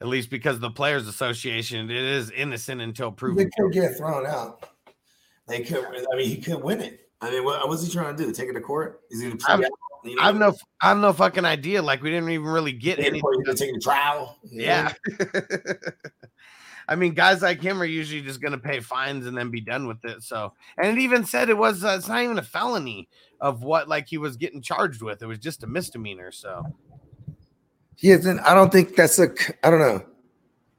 [0.00, 3.36] at least because of the Players Association, it is innocent until proven.
[3.36, 4.68] They could get thrown out.
[5.48, 5.84] They could.
[5.86, 7.08] I mean, he could win it.
[7.22, 8.30] I mean, what was he trying to do?
[8.32, 9.00] Take it to court?
[9.10, 9.30] Is he?
[10.04, 11.80] I've- I have no, I have no fucking idea.
[11.82, 13.18] Like we didn't even really get Take it any.
[13.18, 14.38] to court, he's gonna take it to trial.
[14.50, 14.92] Yeah.
[16.88, 19.62] I mean, guys like him are usually just going to pay fines and then be
[19.62, 20.22] done with it.
[20.22, 23.08] So, and it even said it was, uh, it's not even a felony
[23.40, 25.22] of what like he was getting charged with.
[25.22, 26.30] It was just a misdemeanor.
[26.30, 26.62] So,
[27.96, 28.38] He isn't.
[28.40, 29.30] I don't think that's a,
[29.62, 30.04] I don't know.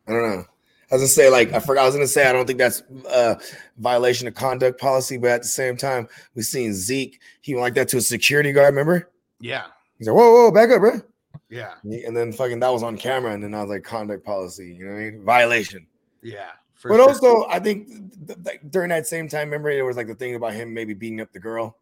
[0.07, 0.45] I don't know.
[0.91, 1.81] I was gonna say like I forgot.
[1.81, 3.39] I was gonna say I don't think that's a
[3.79, 7.19] violation of conduct policy, but at the same time, we've seen Zeke.
[7.41, 8.67] He went like that to a security guard.
[8.67, 9.09] Remember?
[9.39, 9.65] Yeah,
[9.98, 11.02] He's like, "Whoa, whoa, back up, bro!"
[11.50, 14.74] yeah, And then fucking that was on camera, and then I was like, "Conduct policy."
[14.74, 15.24] You know what I mean?
[15.24, 15.88] Violation.
[16.24, 16.52] yeah.
[16.74, 17.08] for But sure.
[17.10, 17.88] also, I think
[18.28, 20.93] th- th- during that same time, remember there was like the thing about him maybe
[20.93, 21.78] beating up the girl,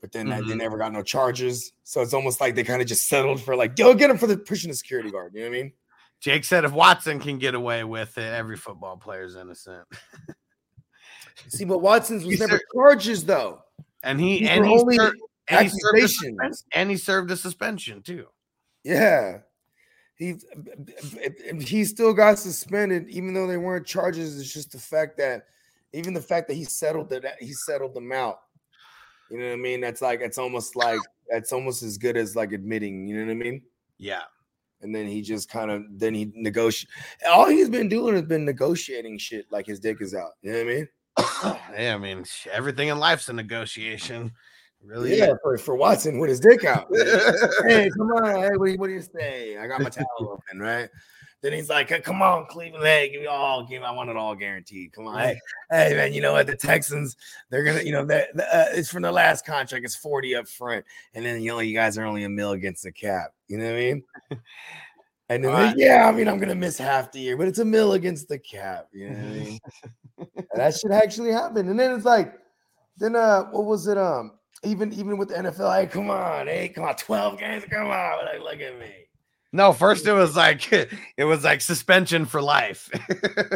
[0.00, 0.58] but then that- they mm-hmm.
[0.58, 1.72] never got no charges.
[1.84, 4.26] So it's almost like they kind of just settled for like, yo, get him for
[4.26, 5.32] the pushing the security guard.
[5.34, 5.72] You know what I mean?
[6.20, 9.86] Jake said if Watson can get away with it, every football player is innocent.
[11.48, 13.62] See, but Watson's was He never said- charges though.
[14.02, 15.14] And he These and were he, only ser-
[15.50, 18.26] and, he served a and he served a suspension too.
[18.84, 19.38] Yeah.
[20.16, 20.34] He
[21.60, 24.38] he still got suspended, even though they weren't charges.
[24.38, 25.46] It's just the fact that
[25.92, 28.40] even the fact that he settled it, he settled them out.
[29.30, 29.80] You know what I mean?
[29.80, 33.08] That's like it's almost like that's almost as good as like admitting.
[33.08, 33.62] You know what I mean?
[33.96, 34.22] Yeah,
[34.82, 36.90] And then he just kind of then he negotiate.
[37.26, 40.32] All he's been doing has been negotiating shit like his dick is out.
[40.42, 40.88] You know what I mean?
[41.78, 41.94] yeah.
[41.94, 44.32] I mean, everything in life's a negotiation.
[44.82, 45.18] Really?
[45.18, 46.86] Yeah, for, for Watson with his dick out.
[47.66, 48.42] hey, come on.
[48.42, 49.58] Hey, what do you, what do you say?
[49.58, 50.88] I got my towel open, right?
[51.42, 52.84] Then he's like, "Hey, come on, Cleveland.
[52.84, 54.92] Hey, give me all, give me, I want it all guaranteed.
[54.92, 55.18] Come on.
[55.20, 55.40] Hey,
[55.70, 56.46] hey, man, you know what?
[56.46, 57.16] The Texans,
[57.48, 60.84] they're gonna, you know, that uh, it's from the last contract, it's 40 up front,
[61.14, 63.32] and then you know, you guys are only a mil against the cap.
[63.48, 64.02] You know what I mean?
[65.30, 65.76] And then, Alright.
[65.78, 68.36] yeah, I mean, I'm gonna miss half the year, but it's a mil against the
[68.36, 68.88] cap.
[68.92, 69.60] You know what I mean?
[70.56, 71.68] That should actually happen.
[71.68, 72.34] And then it's like,
[72.96, 73.96] then uh, what was it?
[73.96, 77.86] Um, even even with the NFL, hey, come on, hey, come on, 12 games, come
[77.86, 78.90] on, like, look at me.
[79.52, 80.70] No, first it was like
[81.16, 82.88] it was like suspension for life.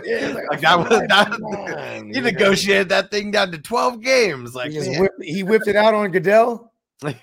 [0.04, 4.54] Yeah, like like, that was that, on, he negotiated that thing down to 12 games.
[4.54, 6.72] Like he, whipped, he whipped it out on Goodell.
[7.02, 7.20] Like,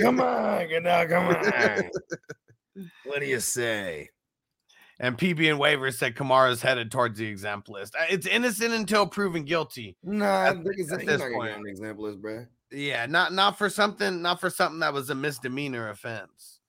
[0.00, 1.90] come on, Goodell, come on.
[3.04, 4.08] what do you say?
[4.98, 7.94] and PB and Waiver said Kamara's headed towards the exempt list.
[7.94, 9.94] Uh, It's innocent until proven guilty.
[10.02, 11.52] Nah, At- I think it's, at this point.
[11.54, 12.46] on the example list, bro.
[12.70, 16.60] Yeah, not not for something, not for something that was a misdemeanor offense.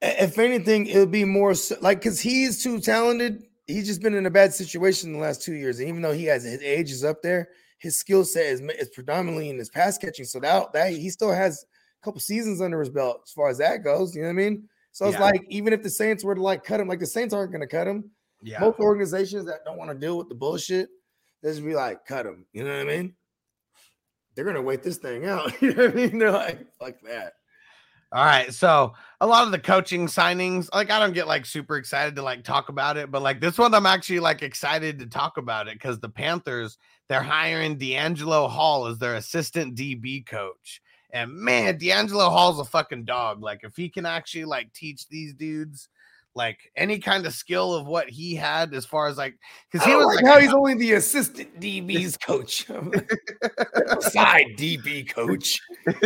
[0.00, 3.44] If anything, it'll be more so, like because he's too talented.
[3.66, 6.24] He's just been in a bad situation the last two years, and even though he
[6.26, 9.96] has his age is up there, his skill set is, is predominantly in his pass
[9.98, 10.24] catching.
[10.24, 11.64] So that that he still has
[12.02, 14.14] a couple seasons under his belt as far as that goes.
[14.14, 14.68] You know what I mean?
[14.92, 15.20] So it's Yeah.
[15.22, 17.62] like even if the Saints were to like cut him, like the Saints aren't going
[17.62, 18.10] to cut him.
[18.42, 20.88] Yeah, Most organizations that don't want to deal with the bullshit,
[21.42, 22.44] they just be like, cut him.
[22.52, 23.14] You know what I mean?
[24.34, 25.50] They're gonna wait this thing out.
[25.62, 26.18] you know what I mean?
[26.18, 27.34] They're like, fuck that.
[28.14, 28.54] All right.
[28.54, 32.22] So a lot of the coaching signings, like I don't get like super excited to
[32.22, 35.66] like talk about it, but like this one, I'm actually like excited to talk about
[35.66, 40.80] it because the Panthers, they're hiring DeAngelo Hall as their assistant DB coach.
[41.10, 43.42] And man, DeAngelo Hall's a fucking dog.
[43.42, 45.88] Like if he can actually like teach these dudes
[46.34, 49.36] like any kind of skill of what he had as far as like
[49.70, 52.66] because he was like how he's only the assistant DB's coach.
[54.00, 55.60] Side DB coach.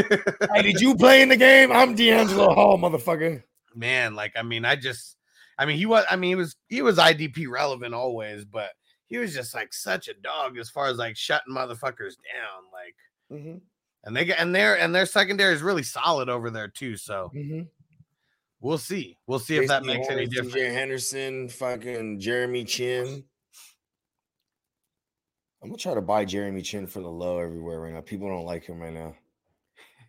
[0.55, 1.73] hey, did you play in the game?
[1.73, 3.43] I'm DeAngelo Hall, motherfucker.
[3.75, 5.17] man like i mean i just
[5.59, 8.71] i mean he was i mean he was he was idp relevant always but
[9.07, 12.95] he was just like such a dog as far as like shutting motherfuckers down like
[13.31, 13.61] Mhm,
[14.05, 17.31] and they get and their and their secondary is really solid over there too so
[17.37, 17.69] mhm.
[18.61, 23.25] We'll see we'll see if that makes any difference CJ Henderson, fucking Jeremy Chinn.
[25.63, 28.01] I'm gonna try to buy Jeremy Chinn for the low everywhere right now.
[28.01, 29.15] People don't like him right now.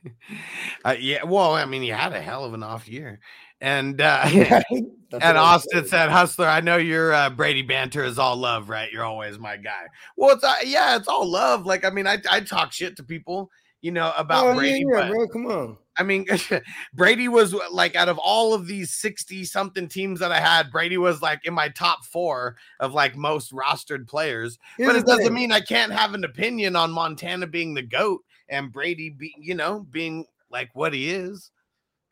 [0.85, 3.19] uh, yeah well i mean he had a hell of an off year
[3.59, 4.25] and uh
[5.11, 8.91] And Austin said, "Hustler, I know your uh, Brady banter is all love, right?
[8.91, 11.65] You're always my guy." Well, it's uh, yeah, it's all love.
[11.65, 13.49] Like, I mean, I I talk shit to people,
[13.81, 15.27] you know, about Oh, Brady, yeah, but bro.
[15.27, 15.77] Come on.
[15.97, 16.25] I mean,
[16.93, 20.97] Brady was like out of all of these 60 something teams that I had, Brady
[20.97, 24.57] was like in my top four of like most rostered players.
[24.77, 25.33] Here's but it doesn't thing.
[25.33, 29.55] mean I can't have an opinion on Montana being the GOAT and Brady be, you
[29.55, 31.51] know, being like what he is.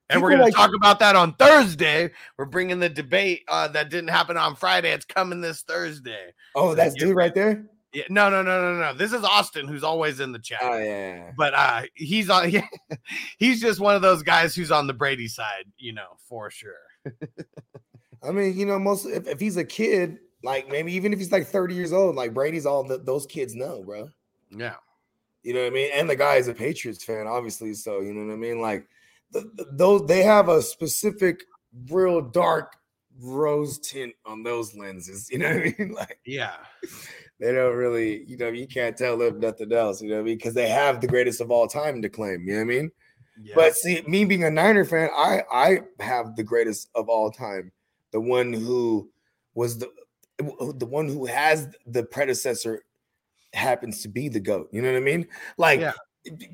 [0.09, 2.11] And we're People going to talk about that on Thursday.
[2.37, 4.91] We're bringing the debate uh, that didn't happen on Friday.
[4.91, 6.33] It's coming this Thursday.
[6.55, 7.65] Oh, that's dude right there.
[7.93, 8.93] Yeah, no, no, no, no, no.
[8.93, 11.31] This is Austin, who's always in the chat Oh yeah.
[11.37, 12.51] but uh he's on
[13.39, 16.73] he's just one of those guys who's on the Brady side, you know, for sure.
[18.23, 21.31] I mean, you know, most if, if he's a kid, like maybe even if he's
[21.31, 24.09] like 30 years old, like Brady's all that those kids know, bro.
[24.51, 24.75] Yeah.
[25.43, 25.91] You know what I mean?
[25.93, 27.73] And the guy is a Patriots fan, obviously.
[27.73, 28.59] So you know what I mean?
[28.61, 28.87] Like
[29.31, 31.43] the, the- those they have a specific,
[31.89, 32.75] real dark
[33.21, 35.29] rose tint on those lenses.
[35.31, 35.93] You know what I mean?
[35.93, 36.55] Like Yeah.
[37.39, 40.01] They don't really, you know, you can't tell them nothing else.
[40.01, 40.37] You know what I mean?
[40.37, 42.47] Because they have the greatest of all time to claim.
[42.47, 42.91] You know what I mean?
[43.55, 47.71] But see, me being a Niner fan, I I have the greatest of all time,
[48.11, 49.09] the one who
[49.53, 49.91] was the
[50.39, 52.83] the one who has the predecessor
[53.53, 54.69] happens to be the goat.
[54.71, 55.27] You know what I mean?
[55.57, 55.93] Like Yeah.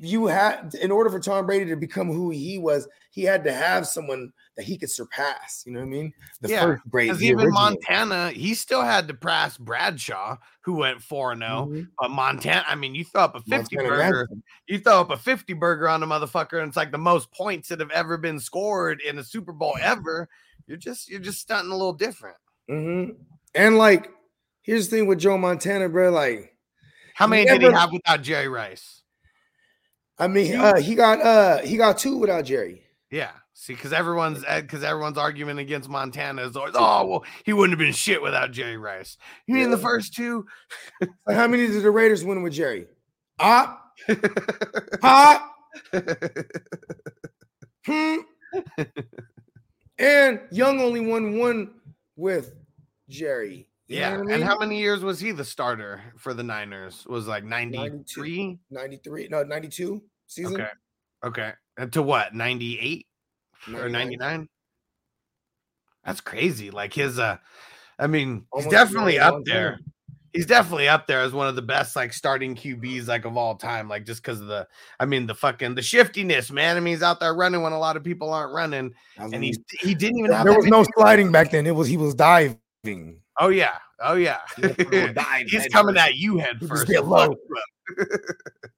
[0.00, 3.52] You had in order for Tom Brady to become who he was, he had to
[3.52, 5.64] have someone that he could surpass.
[5.66, 6.12] You know what I mean?
[6.40, 7.50] The Yeah, first Brady, because even.
[7.50, 11.66] Montana, he still had to pass Bradshaw, who went four and zero.
[11.70, 11.88] Mhm.
[11.98, 14.28] But Montana, I mean, you throw up a fifty Montana burger,
[14.66, 17.68] you throw up a fifty burger on a motherfucker, and it's like the most points
[17.68, 20.28] that have ever been scored in a Super Bowl ever.
[20.66, 22.36] You're just you're just stunting a little different.
[22.70, 23.16] Mhm.
[23.54, 24.10] And like,
[24.62, 26.10] here's the thing with Joe Montana, bro.
[26.10, 26.56] Like,
[27.14, 29.02] How many did he have without Jerry Rice?
[30.18, 32.82] I mean, uh, he got uh he got two without Jerry.
[33.10, 33.30] Yeah.
[33.56, 37.86] See, because everyone's because everyone's argument against Montana is always, oh well, he wouldn't have
[37.86, 39.16] been shit without Jerry Rice.
[39.46, 40.46] You mean the first two?
[41.00, 42.88] Like, how many did the Raiders win with Jerry?
[43.38, 43.80] Ah,
[45.02, 45.52] ah,
[47.86, 48.16] hmm.
[49.98, 51.70] and Young only won one
[52.16, 52.52] with
[53.08, 53.68] Jerry.
[53.88, 54.16] You yeah.
[54.16, 57.04] what I And how many years was he the starter for the Niners?
[57.06, 58.58] Was like 93?
[58.70, 60.54] 93, no, 92 season.
[60.54, 60.70] Okay.
[61.24, 61.52] Okay.
[61.76, 62.34] And to what?
[62.34, 63.06] 98
[63.68, 63.92] or 99.
[63.92, 64.48] 99?
[66.04, 66.70] That's crazy.
[66.70, 67.36] Like his uh
[67.98, 69.72] I mean, he's definitely up there.
[69.72, 69.84] time.
[70.32, 73.54] He's definitely up there as one of the best like starting QBs like of all
[73.54, 73.88] time.
[73.88, 74.66] Like just because of the
[74.98, 76.76] I mean the fucking the shiftiness, man.
[76.76, 79.32] I mean, he's out there running when a lot of people aren't running, I and
[79.32, 81.66] mean, he's he didn't even have there was no sliding back then.
[81.66, 83.20] It was he was diving.
[83.38, 84.40] Oh yeah, oh yeah.
[85.46, 86.86] He's coming at you head He first.
[86.86, 87.34] get low.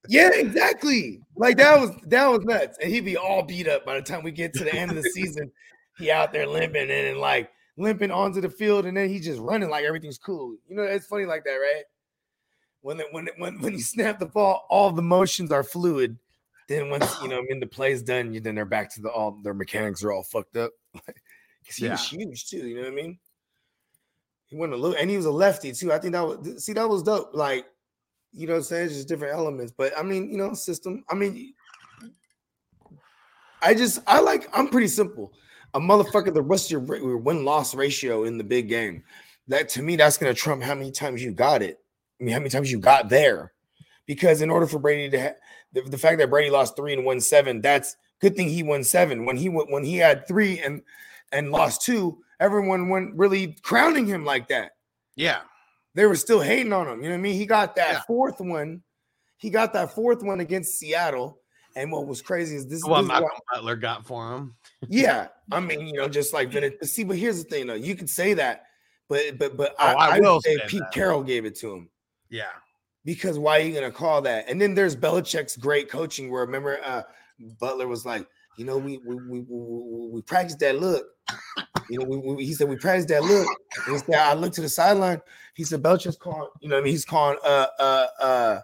[0.09, 1.21] Yeah, exactly.
[1.37, 2.79] Like that was that was nuts.
[2.81, 4.97] And he'd be all beat up by the time we get to the end of
[4.97, 5.51] the season.
[5.99, 9.69] He out there limping and like limping onto the field, and then he just running
[9.69, 10.57] like everything's cool.
[10.69, 11.83] You know, it's funny like that, right?
[12.83, 16.17] When the, when when when you snap the ball, all the motions are fluid.
[16.69, 19.09] Then once you know, I mean, the play's done, you then they're back to the
[19.09, 20.71] all their mechanics are all fucked up.
[21.67, 22.59] Because he was huge too.
[22.59, 23.19] You know what I mean?
[24.47, 25.93] He went a little, and he was a lefty too.
[25.93, 27.31] I think that was see that was dope.
[27.35, 27.67] Like
[28.33, 28.89] you know what I'm saying?
[28.91, 29.73] Just different elements.
[29.77, 31.05] But I mean, you know, system.
[31.09, 31.55] I mean,
[33.63, 35.33] I just I like I'm pretty simple.
[35.75, 39.03] A motherfucker, the rest of your, win loss ratio in the big game.
[39.49, 41.81] That to me, that's gonna trump how many times you got it.
[42.21, 43.53] I mean, how many times you got there.
[44.07, 45.35] Because in order for Brady to ha-
[45.73, 48.85] the, the fact that Brady lost three and won seven, that's good thing he won
[48.85, 49.25] seven.
[49.25, 50.83] When he when he had three and
[51.33, 54.73] and lost two, everyone went really crowning him like that
[55.17, 55.41] Yeah,
[55.95, 56.99] they were still hating on him.
[57.03, 57.35] You know what I mean?
[57.35, 58.01] He got that Yeah.
[58.07, 58.83] fourth one.
[59.39, 61.41] He got that fourth one against Seattle.
[61.75, 62.83] And what was crazy is this.
[62.85, 64.57] what this is why- Malcolm Butler got for him.
[64.89, 66.51] yeah, I mean, you know, just like
[66.85, 67.75] See, but here's the thing, though.
[67.75, 68.65] You can say that,
[69.09, 70.93] but but but Oh, I, I will say say Pete that.
[70.93, 71.91] Carroll gave it to him
[72.31, 72.53] Yeah,
[73.05, 74.49] because why are you gonna call that?
[74.49, 77.03] And then there's Belichick's great coaching, where remember uh,
[77.61, 81.05] Butler was like, you know, we we we we, we, practiced that look.
[81.89, 83.47] You know, we, we, he said we practiced that look.
[83.87, 85.21] And he said, I looked to the sideline.
[85.55, 86.49] He said Belichick's calling.
[86.61, 87.39] You know, what I mean, he's calling.
[87.45, 88.61] Uh, uh, uh,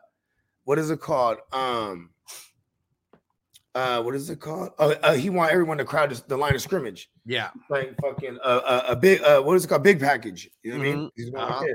[0.64, 1.38] what is it called?
[1.52, 2.11] Um,
[3.74, 4.70] uh, what is it called?
[4.78, 8.61] Uh, uh he want everyone to crowd the line of scrimmage yeah, like fucking uh,
[8.64, 9.83] uh, a big uh, what is it called?
[9.83, 10.50] Big package.
[10.62, 10.98] You know what I mean?
[10.98, 11.11] Mhm.
[11.16, 11.66] He's going Uh-huh.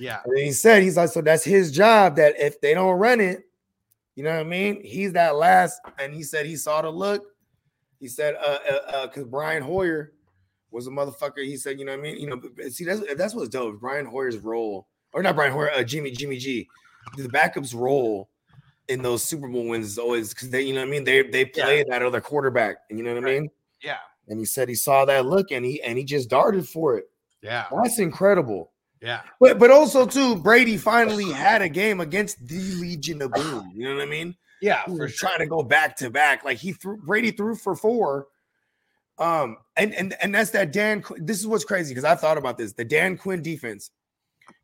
[0.00, 0.20] yeah.
[0.24, 2.16] And he said, he's like, so that's his job.
[2.16, 3.42] That if they don't run it,
[4.14, 4.82] you know what I mean?
[4.82, 5.80] He's that last.
[5.98, 7.26] And he said he saw the look.
[8.06, 10.12] He said, uh, uh, uh, because Brian Hoyer
[10.70, 11.44] was a motherfucker.
[11.44, 12.18] He said, you know what I mean?
[12.18, 13.80] You know, see, that's that's what's dope.
[13.80, 16.68] Brian Hoyer's role, or not Brian Hoyer, uh, Jimmy Jimmy G,
[17.16, 18.30] the backup's role
[18.86, 21.02] in those Super Bowl wins is always because they, you know what I mean?
[21.02, 23.50] They they play that other quarterback, and you know what I mean?
[23.82, 23.96] Yeah,
[24.28, 27.10] And he said he saw that look, and he and he just darted for it.
[27.42, 28.70] yeah, That's incredible.
[29.02, 33.72] yeah, But but also too, Brady finally had a game against the Legion of Boom.
[33.74, 34.36] You know what I mean?
[34.62, 35.28] Yeah, for sure.
[35.28, 36.44] trying to go back to back.
[36.44, 38.26] Like he threw Brady threw for four.
[39.18, 41.02] Um, and and and that's that Dan.
[41.18, 42.72] This is what's crazy because I thought about this.
[42.72, 43.90] The Dan Quinn defense.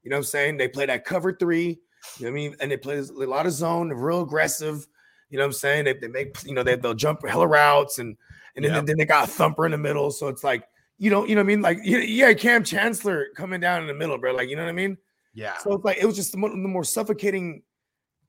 [0.02, 0.57] You know what I'm saying?
[0.57, 1.81] They play that cover three.
[2.18, 2.57] You know what I mean?
[2.61, 4.87] And they play a lot of zone, real aggressive.
[5.31, 5.85] You know what I'm saying?
[5.85, 8.16] They, they make you know they, they'll jump hella routes and
[8.57, 8.87] and then, Yep.
[8.87, 10.11] then they got a thumper in the middle.
[10.11, 10.64] So it's like
[10.98, 11.62] you know you know what I mean?
[11.62, 14.33] Like yeah, Kam Chancellor coming down in the middle, bro.
[14.35, 14.98] Like you know what I mean?
[15.35, 17.62] Yeah, So it's like it was just the more, the more suffocating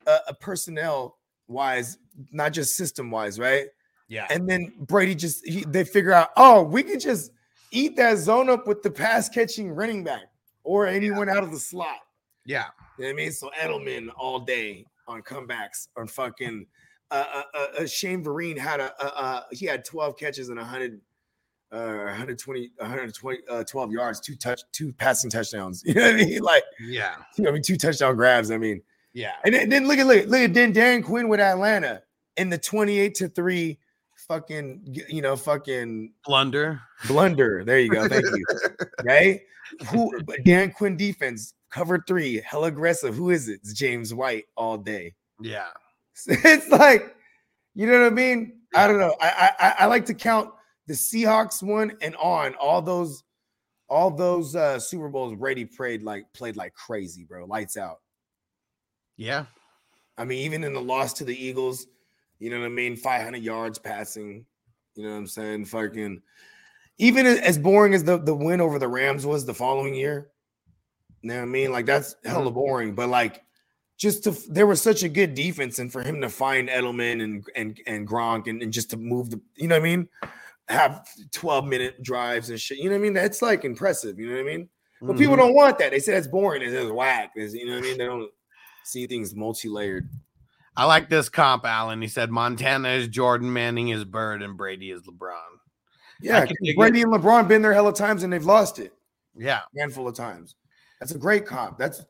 [0.07, 1.17] uh, uh, personnel
[1.47, 1.97] wise,
[2.31, 3.67] not just system wise, right?
[4.09, 7.31] yeah, And then Brady just he, they figure out, oh, we can just
[7.71, 10.23] eat that zone up with the pass catching running back
[10.63, 11.97] or anyone out of the slot.
[12.45, 12.65] yeah,
[12.97, 13.31] You know what I mean?
[13.31, 16.65] So Edelman all day on comebacks on fucking
[17.11, 20.57] uh, uh, uh, uh, Shane Vereen had a uh, uh, he had 12 catches and
[20.57, 20.99] 100
[21.71, 25.83] uh 120 120 uh 12 yards, two touch two passing touchdowns.
[25.87, 26.41] You know what I mean?
[26.41, 27.15] Like yeah,
[27.47, 28.51] I mean two touchdown grabs.
[28.51, 28.81] I mean,
[29.13, 32.01] yeah, and then, then look at look at look at then Dan Quinn with Atlanta
[32.37, 33.77] in the 28 to 3
[34.27, 36.81] fucking you know fucking Blunder.
[37.07, 37.63] blunder.
[37.63, 38.07] There you go.
[38.07, 38.45] Thank you.
[39.03, 39.41] right?
[39.89, 40.11] Who
[40.43, 43.15] Dan Quinn defense cover three, hell aggressive.
[43.15, 43.59] Who is it?
[43.63, 45.13] It's James White all day.
[45.41, 45.67] Yeah.
[46.27, 47.15] It's like,
[47.73, 48.61] you know what I mean?
[48.75, 49.15] I don't know.
[49.19, 50.51] I I, I like to count
[50.85, 53.23] the Seahawks one and on all those
[53.89, 57.45] all those uh Super Bowls Brady played like played like crazy, bro.
[57.45, 58.02] Lights out.
[59.17, 59.45] Yeah.
[60.17, 61.87] I mean, even in the loss to the Eagles,
[62.39, 62.95] you know what I mean?
[62.95, 64.45] 500 yards passing.
[64.95, 65.65] You know what I'm saying?
[65.65, 66.21] Fucking,
[66.99, 70.29] even as boring as the, the win over the Rams was the following year,
[71.21, 71.71] you know what I mean?
[71.71, 72.93] Like, that's hella boring.
[72.93, 73.43] But, like,
[73.97, 77.45] just to, there was such a good defense, and for him to find Edelman and
[77.55, 80.09] and and Gronk and, and just to move the, you know what I mean?
[80.67, 82.79] Have 12 minute drives and shit.
[82.79, 83.13] You know what I mean?
[83.13, 84.19] That's like impressive.
[84.19, 84.69] You know what I mean?
[85.01, 85.39] But people Mhm.
[85.39, 85.91] don't want that.
[85.91, 86.61] They say that's boring.
[86.63, 87.31] It's just whack.
[87.35, 87.97] It's- you know what I mean?
[87.97, 88.31] They don't
[88.83, 90.09] see things multi layered.
[90.75, 92.01] I like this comp, Alan.
[92.01, 95.37] He said Montana is Jordan, Manning is Bird, and Brady is LeBron.
[96.21, 96.77] Yeah, can 'cause dig it.
[96.77, 98.93] Brady and LeBron been there hella times and they've lost it
[99.35, 99.61] Yeah.
[99.77, 100.55] handful of times.
[100.99, 101.77] That's a great comp.
[101.77, 102.03] That's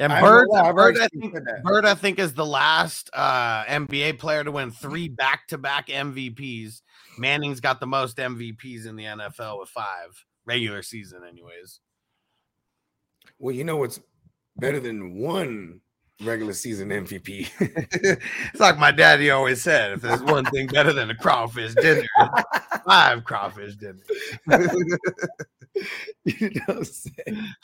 [0.00, 1.34] And I Bird, lie, I've Bird, I think.
[1.62, 6.82] Bird, I think, is the last uh, NBA player to win three back-to-back MVPs.
[7.18, 11.80] Manning's got the most MVPs in the NFL with five regular season, anyways.
[13.38, 14.00] well, you know what's
[14.56, 15.80] better than one
[16.22, 17.50] regular season MVP.
[18.52, 22.06] it's like my daddy always said: if there's one thing better than a crawfish dinner,
[22.16, 24.06] it's five crawfish dinners.
[26.24, 27.54] you know what I'm saying?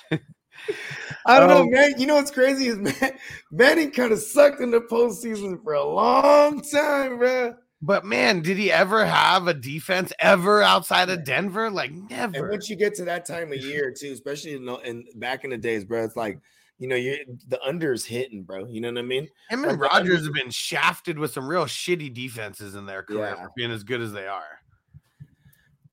[1.26, 1.94] I don't know, Um, man.
[1.98, 3.18] You know what's crazy is man,
[3.50, 7.54] Manning kind of sucked in the postseason for a long time, bro.
[7.82, 11.70] But man, did he ever have a defense ever outside of Denver?
[11.70, 12.24] Like never.
[12.24, 12.50] And never.
[12.50, 15.50] once you get to that time of year, too, especially in, the, in back in
[15.50, 16.40] the days, bro, it's like
[16.80, 17.18] you know, you
[17.48, 18.66] the under's hitting, bro.
[18.66, 19.28] You know what I mean?
[19.50, 22.86] Him like and the Rodgers under- have been shafted with some real shitty defenses in
[22.86, 23.44] their career Yeah.
[23.44, 24.60] for being as good as they are.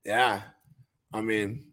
[0.06, 0.42] Yeah.
[1.14, 1.66] I mean,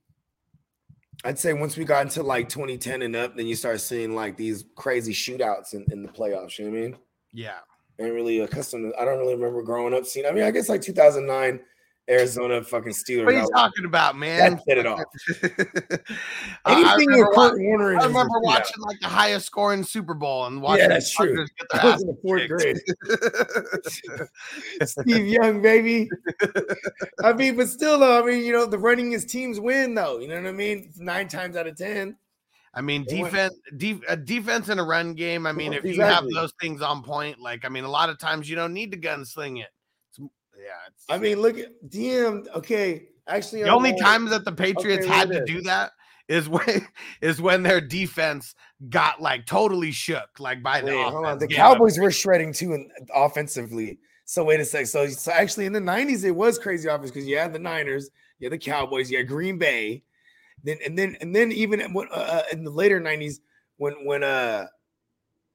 [1.25, 4.37] I'd say once we got into like 2010 and up, then you start seeing like
[4.37, 6.59] these crazy shootouts in, in the playoffs.
[6.59, 6.97] You know what I mean?
[7.33, 7.59] Yeah.
[8.01, 10.27] I ain't really accustomed to, I don't really remember growing up seeing.
[10.27, 11.61] I mean, I guess like 2009
[12.09, 13.25] Arizona fucking Steelers.
[13.25, 14.53] What are you talking about, man?
[14.53, 15.01] that set it off.
[16.67, 20.61] Anything remember with Kurt Warner I remember watching like the highest scoring Super Bowl and
[20.61, 21.35] watching Yeah, that's true.
[21.35, 22.79] Get their ass in the fourth grade.
[24.89, 26.11] Steve Young, baby.
[27.23, 30.19] I mean, but still, though, I mean, you know, the running his teams win, though.
[30.19, 30.93] You know what I mean?
[30.97, 32.17] Nine times out of 10.
[32.75, 35.47] I mean, defense, def, a defense in a run game.
[35.47, 38.19] I mean, if you have those things on point, like I mean, a lot of
[38.19, 39.69] times you don't need to gunsling it.
[40.55, 42.47] It's, yeah, it's, I mean, look at DM.
[42.55, 43.09] Okay.
[43.27, 44.01] Actually, the I'm only wrong.
[44.01, 45.47] times that the Patriots look had to this.
[45.47, 45.93] do that
[46.29, 46.87] is when
[47.21, 48.55] is when their defense
[48.89, 51.13] got like totally shook, like by the Wait, offense.
[51.13, 51.39] hold on.
[51.39, 51.75] The gave up.
[51.75, 53.99] Cowboys were shredding too and offensively.
[54.27, 54.87] So wait a sec.
[54.87, 58.11] So, so actually in the 90s, it was crazy offense because you had the Niners,
[58.39, 60.03] you had the Cowboys, you had Green Bay.
[60.63, 63.41] Then and then and then even in, what, uh, in the later 90s,
[63.77, 64.67] when when uh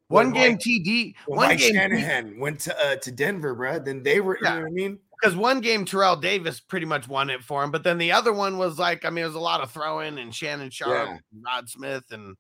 [0.09, 4.03] one game Mike- TD, one Mike game Shanahan went to uh, to Denver, bro, then
[4.03, 4.55] they were Yeah.
[4.55, 4.99] you know what I mean?
[5.21, 8.31] because one game Terrell Davis pretty much won it for him, but then the other
[8.33, 11.11] one was like, I mean, it was a lot of throwing and Shannon Sharpe, Yeah.
[11.33, 12.35] and Rod Smith, and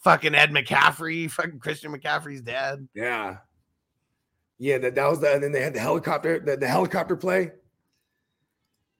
[0.00, 2.88] fucking Ed McCaffrey, fucking Christian McCaffrey's dad.
[2.94, 3.36] Yeah.
[4.58, 7.52] Yeah, that, that was the and then they had the helicopter, the, the helicopter play.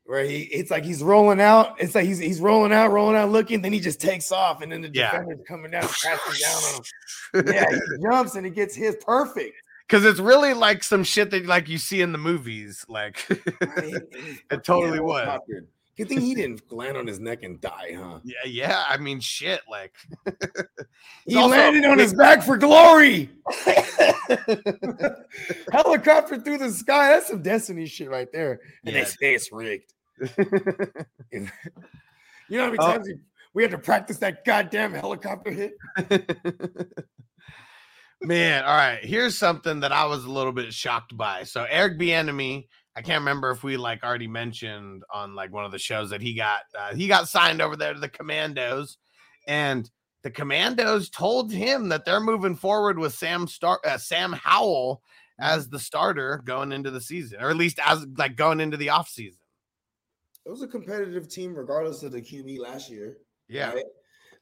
[0.07, 1.77] Where he it's like he's rolling out.
[1.81, 4.71] It's like he's he's rolling out, rolling out, looking, then he just takes off, and
[4.71, 5.13] then the Yeah.
[5.13, 7.55] defender's coming down, crashing down on him.
[7.55, 9.55] Yeah, he jumps and he gets his perfect.
[9.89, 12.85] Because it's really like some shit that like you see in the movies.
[12.89, 13.27] Like
[13.61, 13.95] Right?
[14.51, 15.27] It totally was.
[15.27, 15.67] Helicoptered.
[15.97, 18.19] Good thing he didn't land on his neck and die, huh?
[18.25, 18.85] yeah, yeah.
[18.89, 19.61] I mean shit.
[19.71, 19.95] Like
[21.25, 23.31] He landed on his back for glory.
[25.73, 27.09] Helicopter through the sky.
[27.11, 28.61] That's some destiny shit right there.
[28.85, 29.05] And Yeah.
[29.05, 29.94] they say it's rigged.
[31.33, 31.49] you
[32.51, 32.93] know how many Oh.
[32.93, 33.15] times we,
[33.55, 35.75] we had to practice that goddamn helicopter hit?
[38.23, 39.05] Man, all right.
[39.05, 41.45] Here's something that I was a little bit shocked by.
[41.45, 45.73] So Eric Bieniemy, I can't remember if we like already mentioned on like one of
[45.73, 48.97] the shows that he got uh, he got signed over there to the Commanders,
[49.47, 49.91] and
[50.23, 55.03] the Commanders told him that they're moving forward with Sam Star uh, Sam Howell
[55.39, 58.87] as the starter going into the season, or at least as like going into the
[58.87, 59.37] offseason.
[60.47, 63.19] It was a competitive team, regardless of the QB last year.
[63.49, 63.85] Yeah, right?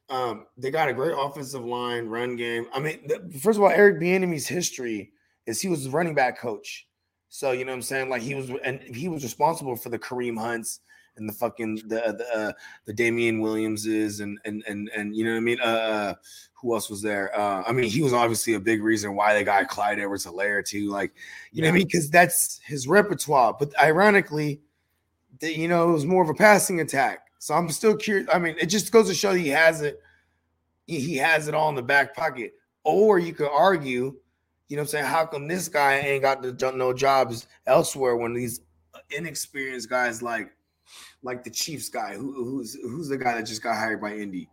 [0.09, 2.67] Um, they got a great offensive line, run game.
[2.73, 5.11] I mean, the, first of all, Eric Bieniemy's history
[5.45, 6.87] is he was running back coach.
[7.29, 8.09] So you know what I'm saying?
[8.09, 10.81] Like he was, and he was responsible for the Kareem Hunts
[11.15, 12.51] and the fucking the the uh,
[12.85, 15.59] the Damien Williamses and and and and you know what I mean?
[15.59, 16.13] Uh,
[16.53, 17.35] who else was there?
[17.37, 20.89] Uh, I mean, he was obviously a big reason why they got Clyde Edwards-Helaire too.
[20.89, 21.13] Like,
[21.51, 21.87] you know what I mean?
[21.87, 23.55] Because that's his repertoire.
[23.59, 24.61] But ironically,
[25.43, 27.27] you know, it was more of a passing attack.
[27.39, 28.27] So I'm still curious.
[28.33, 30.01] I mean, it just goes to show he has it.
[30.87, 32.53] He has it all in the back pocket.
[32.83, 34.15] Or you could argue,
[34.67, 38.15] you know, what I'm saying, how come this guy ain't got the, no jobs elsewhere
[38.15, 38.61] when these
[39.11, 40.51] inexperienced guys like
[41.21, 44.49] like the Chiefs guy, who, who's who's the guy that just got hired by Indy.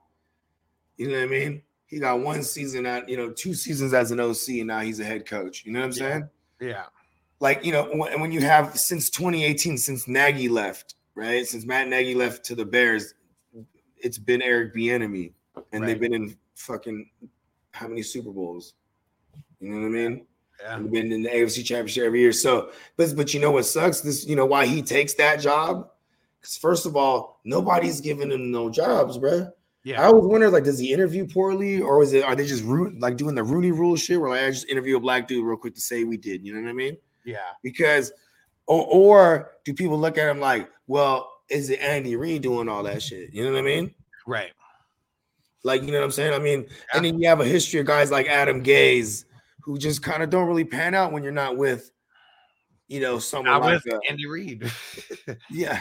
[0.96, 1.62] You know what I mean?
[1.86, 5.00] He got one season at you know two seasons as an OC, and now he's
[5.00, 5.64] a head coach.
[5.64, 6.28] You know what I'm saying?
[6.60, 6.84] Yeah.
[7.40, 11.46] Like you know when, when you have since 2018, since Nagy left, right?
[11.46, 13.14] Since Matt Nagy left to the Bears,
[13.96, 15.32] it's been Eric Bieniemy,
[15.72, 15.86] and Right.
[15.88, 17.08] they've been in fucking
[17.72, 18.74] how many Super Bowls?
[19.60, 20.26] You know what I mean?
[20.60, 20.78] Yeah.
[20.78, 22.32] They've been in the AFC Championship every year.
[22.32, 24.02] So, but but you know what sucks?
[24.02, 25.88] This you know why he takes that job?
[26.40, 29.50] Because first of all, nobody's giving him no jobs, bruh.
[29.82, 30.06] Yeah, I Yeah.
[30.08, 33.16] always wonder, like, does he interview poorly, or is it are they just root like
[33.16, 35.74] doing the Rooney Rule shit, where like I just interview a black dude real quick
[35.76, 36.98] to say we did, you know what I mean?
[37.24, 37.38] Yeah.
[37.62, 38.12] Because,
[38.66, 42.82] or, or do people look at him like, well, is it Andy Reid doing all
[42.84, 43.32] that shit?
[43.32, 43.94] You know what I mean?
[44.26, 44.52] Right.
[45.62, 46.32] Like, you know what I'm saying?
[46.32, 49.24] I mean, and then you have a history of guys like Adam Gase
[49.62, 51.90] who just kind of don't really pan out when you're not with,
[52.88, 54.70] you know, someone Not like with uh, Andy Reid.
[55.50, 55.80] yeah.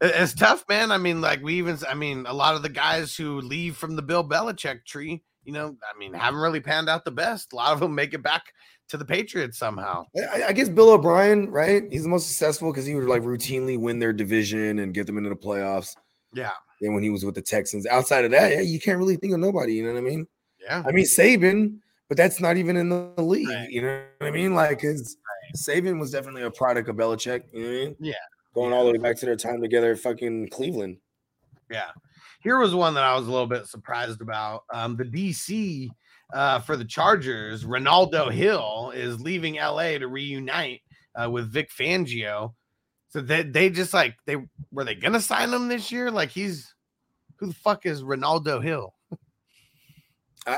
[0.00, 0.90] It's tough, man.
[0.90, 3.94] I mean, like we even, I mean, a lot of the guys who leave from
[3.94, 7.52] the Bill Belichick tree, you know, I mean, haven't really panned out the best.
[7.52, 8.52] A lot of them make it back
[8.92, 10.06] to the Patriots somehow.
[10.14, 11.84] I, I guess Bill O'Brien, right?
[11.90, 15.16] He's the most successful because he would like routinely win their division and get them
[15.16, 15.96] into the playoffs.
[16.34, 16.50] Yeah.
[16.82, 19.32] Then when he was with the Texans, outside of that, yeah, you can't really think
[19.32, 19.72] of nobody.
[19.72, 20.26] You know what I mean?
[20.62, 20.82] Yeah.
[20.86, 21.78] I mean Saban,
[22.08, 23.48] but that's not even in the league.
[23.48, 23.70] Right.
[23.70, 24.54] You know what I mean?
[24.54, 25.16] Like, his
[25.56, 27.44] Saban was definitely a product of Belichick.
[27.50, 27.96] You know what I mean?
[27.98, 28.14] Yeah.
[28.54, 30.98] Going all the way back to their time together, at fucking Cleveland.
[31.70, 31.88] Yeah.
[32.42, 34.64] Here was one that I was a little bit surprised about.
[34.70, 35.88] Um, the DC
[36.32, 40.80] uh, for the Chargers, Renaldo Hill is leaving LA to reunite
[41.14, 42.54] uh, with Vic Fangio.
[43.08, 44.36] So they, they just like they
[44.70, 46.10] were they gonna sign him this year?
[46.10, 46.74] Like he's
[47.36, 48.94] who the fuck is Renaldo Hill?
[50.46, 50.54] I,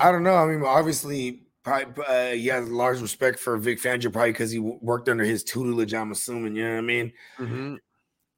[0.00, 0.36] I I don't know.
[0.36, 4.58] I mean, obviously, probably uh, he has large respect for Vic Fangio, probably because he
[4.58, 5.94] w- worked under his tutelage.
[5.94, 6.54] I'm assuming.
[6.54, 7.12] You know what I mean?
[7.38, 7.74] Mm-hmm.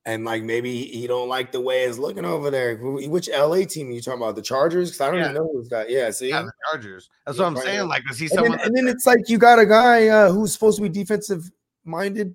[0.08, 2.76] And like maybe he don't like the way it's looking over there.
[2.78, 4.36] Which LA team are you talking about?
[4.36, 4.88] The Chargers?
[4.88, 5.24] Because I don't Yeah.
[5.24, 5.90] even know who's got.
[5.90, 6.30] Yeah, see.
[6.30, 7.10] Yeah, the Chargers.
[7.26, 7.88] That's Yeah, what I'm saying.
[7.88, 10.54] Like, is he and, then, and then it's like you got a guy uh, who's
[10.54, 11.50] supposed to be defensive
[11.84, 12.34] minded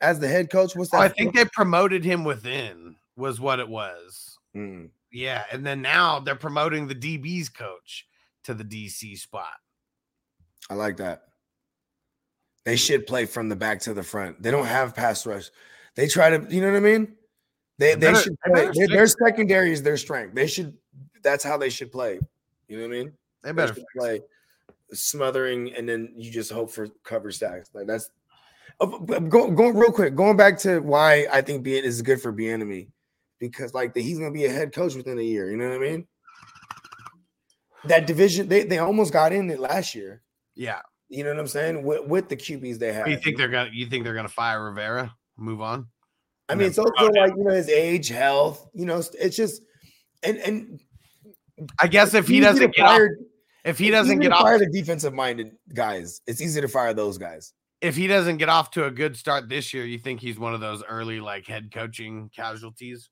[0.00, 0.74] as the head coach.
[0.74, 0.96] What's that?
[0.96, 2.96] Oh, I think they promoted him within.
[3.16, 4.36] Was what it was.
[4.56, 4.90] Mm.
[5.12, 8.08] Yeah, and then now they're promoting the DB's coach
[8.42, 9.54] to the DC spot.
[10.68, 11.22] I like that.
[12.64, 14.42] They should play from the back to the front.
[14.42, 15.50] They don't have pass rush.
[15.96, 17.16] They try to, you know what I mean?
[17.78, 18.70] They They they better- should play.
[18.74, 20.34] Their, their secondary is their strength.
[20.34, 20.74] They should.
[21.22, 22.20] That's how they should play.
[22.68, 23.12] You know what I mean?
[23.42, 24.20] They They better should play
[24.92, 27.70] smothering, and then you just hope for cover sacks.
[27.74, 28.10] Like that's.
[28.80, 32.20] Oh, but go, going real quick, going back to why I think Bien is good
[32.20, 32.88] for Bieniemy,
[33.38, 35.50] because like the, he's gonna be a head coach within a year.
[35.50, 36.06] You know what I mean?
[37.84, 40.22] That division, they, they almost got in it last year.
[40.54, 40.80] Yeah.
[41.08, 41.84] You know what I'm saying?
[41.84, 43.06] With, with the QBs they have.
[43.06, 43.70] You think they're gonna?
[43.72, 45.14] You think they're gonna fire Rivera?
[45.36, 45.86] Move on.
[46.48, 48.66] I mean, it's also like you know his age, health.
[48.72, 49.62] You know, it's just
[50.22, 50.80] and and
[51.80, 53.00] I guess if he doesn't get off,
[53.64, 56.20] if he doesn't get to off, fire the defensive minded guys.
[56.26, 57.52] It's easy to fire those guys.
[57.80, 60.54] if he doesn't get off to a good start this year, you think he's one
[60.54, 63.10] of those early like head coaching casualties?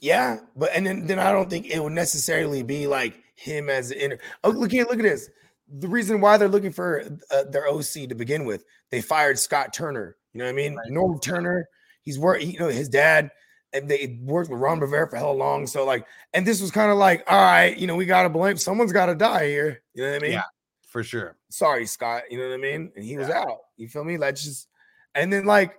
[0.00, 3.90] Yeah, but and then, then I don't think it would necessarily be like him as
[3.90, 4.18] an inter.
[4.42, 5.30] Oh, look here, look at this.
[5.78, 9.72] The reason why they're looking for uh, their OC to begin with, they fired Scott
[9.72, 10.16] Turner.
[10.32, 10.78] You know what I mean?
[10.90, 11.68] Norv Turner.
[12.02, 12.42] He's worked.
[12.44, 13.30] You know his dad,
[13.72, 15.66] and they worked with Ron Rivera for hell long.
[15.66, 18.28] So like, and this was kind of like, all right, you know, we got to
[18.28, 18.56] blame.
[18.56, 19.82] Someone's got to die here.
[19.94, 20.32] You know what I mean?
[20.32, 20.42] Yeah,
[20.88, 21.36] for sure.
[21.50, 22.22] sorry, Scott.
[22.30, 22.90] You know what I mean?
[22.96, 23.58] And he was out.
[23.76, 24.16] You feel me?
[24.18, 24.68] Like just
[25.14, 25.74] and then like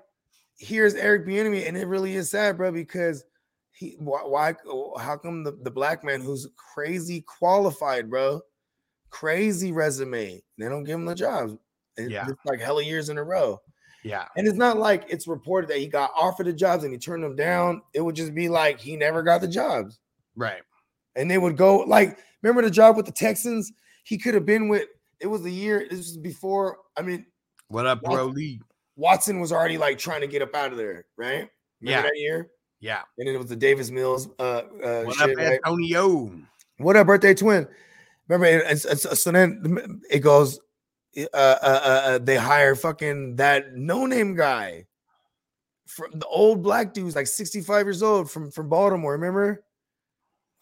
[0.58, 3.26] here's Eric Bieniemy, and it really is sad, bro, because
[3.72, 4.54] he why, why
[5.02, 8.40] how come the, the black man who's crazy qualified, bro,
[9.10, 11.54] crazy resume, they don't give him the jobs.
[11.98, 12.28] It- Yeah.
[12.30, 13.60] it's like hella years in a row.
[14.04, 17.00] Yeah, And it's not like it's reported that he got offered the jobs and he
[17.00, 17.82] turned them down.
[17.94, 20.00] It would just be like he never got the jobs.
[20.36, 20.62] right.
[21.16, 23.72] And they would go like, remember the job with the Texans?
[24.04, 24.88] He could have been with.
[25.20, 25.86] It was the year.
[25.90, 26.78] This was before.
[26.98, 27.26] I mean,
[27.68, 28.26] What up, bro?
[28.26, 28.60] Lee?
[28.96, 31.30] Watson was already like trying to get up out of there, right?
[31.30, 31.50] Remember
[31.82, 32.02] Yeah.
[32.02, 32.50] that year.
[32.80, 33.02] Yeah.
[33.18, 34.28] And then it was the Davis Mills.
[34.40, 35.60] Uh, uh, What shit, up, right?
[35.66, 36.32] Antonio?
[36.80, 37.68] What up, birthday twin?
[38.28, 40.60] Remember, it- it's, it's, so then it goes.
[41.16, 44.86] Uh, uh, uh, uh, they hire fucking that no name guy
[45.86, 49.14] from the old black dude's like 65 years old from from Baltimore.
[49.14, 49.64] Remember?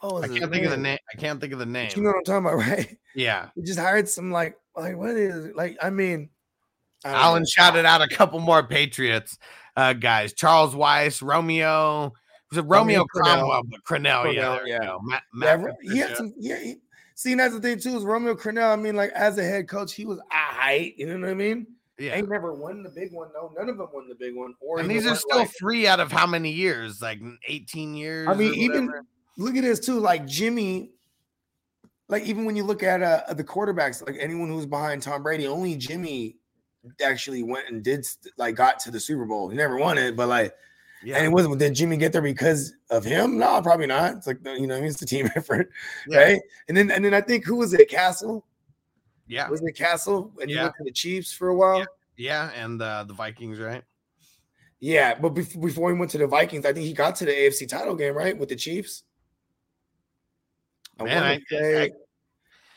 [0.01, 0.97] Oh, I can't think of the name.
[1.13, 1.91] I can't think of the name.
[1.95, 2.97] You know what I'm talking about, right?
[3.15, 3.49] Yeah.
[3.55, 5.55] We just hired some like like what is it?
[5.55, 6.29] Like I mean,
[7.05, 7.47] I Alan know.
[7.47, 9.37] shouted out a couple more Patriots
[9.75, 10.33] uh, guys.
[10.33, 12.13] Charles Weis, Romeo.
[12.49, 13.23] Was it Romeo, Romeo Crennel.
[13.23, 13.61] Cromwell?
[13.69, 14.79] But Crennel, yeah, Crennel, yeah.
[14.79, 14.99] go.
[15.03, 15.23] Matt,
[15.83, 16.33] Yeah, he had some.
[16.37, 16.75] Yeah, he,
[17.21, 18.71] see, that's the thing too is Romeo Crennel.
[18.71, 20.95] I mean, like as a head coach, he was a height.
[20.97, 21.67] You know what I mean?
[21.99, 22.15] yeah.
[22.15, 23.29] Ain't never won the big one.
[23.35, 24.55] No, none of them won the big one.
[24.59, 26.99] Or And these are still like- three out of how many years?
[27.01, 28.27] Like 18 years?
[28.27, 28.91] I mean, even
[29.37, 29.99] look at this too.
[29.99, 30.91] Like Jimmy,
[32.09, 35.45] like even when you look at uh the quarterbacks, like anyone who's behind Tom Brady,
[35.47, 36.37] only Jimmy
[37.05, 38.03] actually went and did
[38.37, 39.49] like got to the Super Bowl.
[39.49, 40.55] He never won it, but like,
[41.03, 41.17] yeah.
[41.17, 41.57] and it wasn't.
[41.59, 43.37] Did Jimmy get there because of him?
[43.37, 44.15] No, probably not.
[44.15, 45.69] It's like you know, it's a team effort,
[46.07, 46.17] yeah.
[46.19, 46.41] right?
[46.67, 47.89] And then and then I think who was it?
[47.89, 48.45] Cassel
[49.27, 49.49] Yeah.
[49.49, 50.31] was it Cassel?
[50.41, 50.63] And he Yeah.
[50.63, 51.85] went to the Chiefs for a while.
[52.17, 52.51] Yeah.
[52.51, 53.83] And uh, the Vikings, right?
[54.79, 57.31] Yeah, but bef- before he went to the Vikings, I think he got to the
[57.31, 59.03] AFC title game, right, with the Chiefs.
[60.99, 61.91] I I- say, I-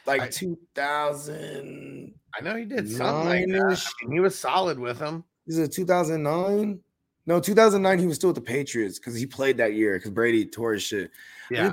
[0.07, 2.15] like I- 2000.
[2.39, 3.63] I know he did something like that.
[4.03, 5.25] I mean, he was solid with them.
[5.47, 6.81] Is it 2009?
[7.27, 7.99] No, 2009.
[7.99, 10.83] He was still with the Patriots because he played that year because Brady tore his
[10.83, 11.11] shit.
[11.51, 11.73] Yeah.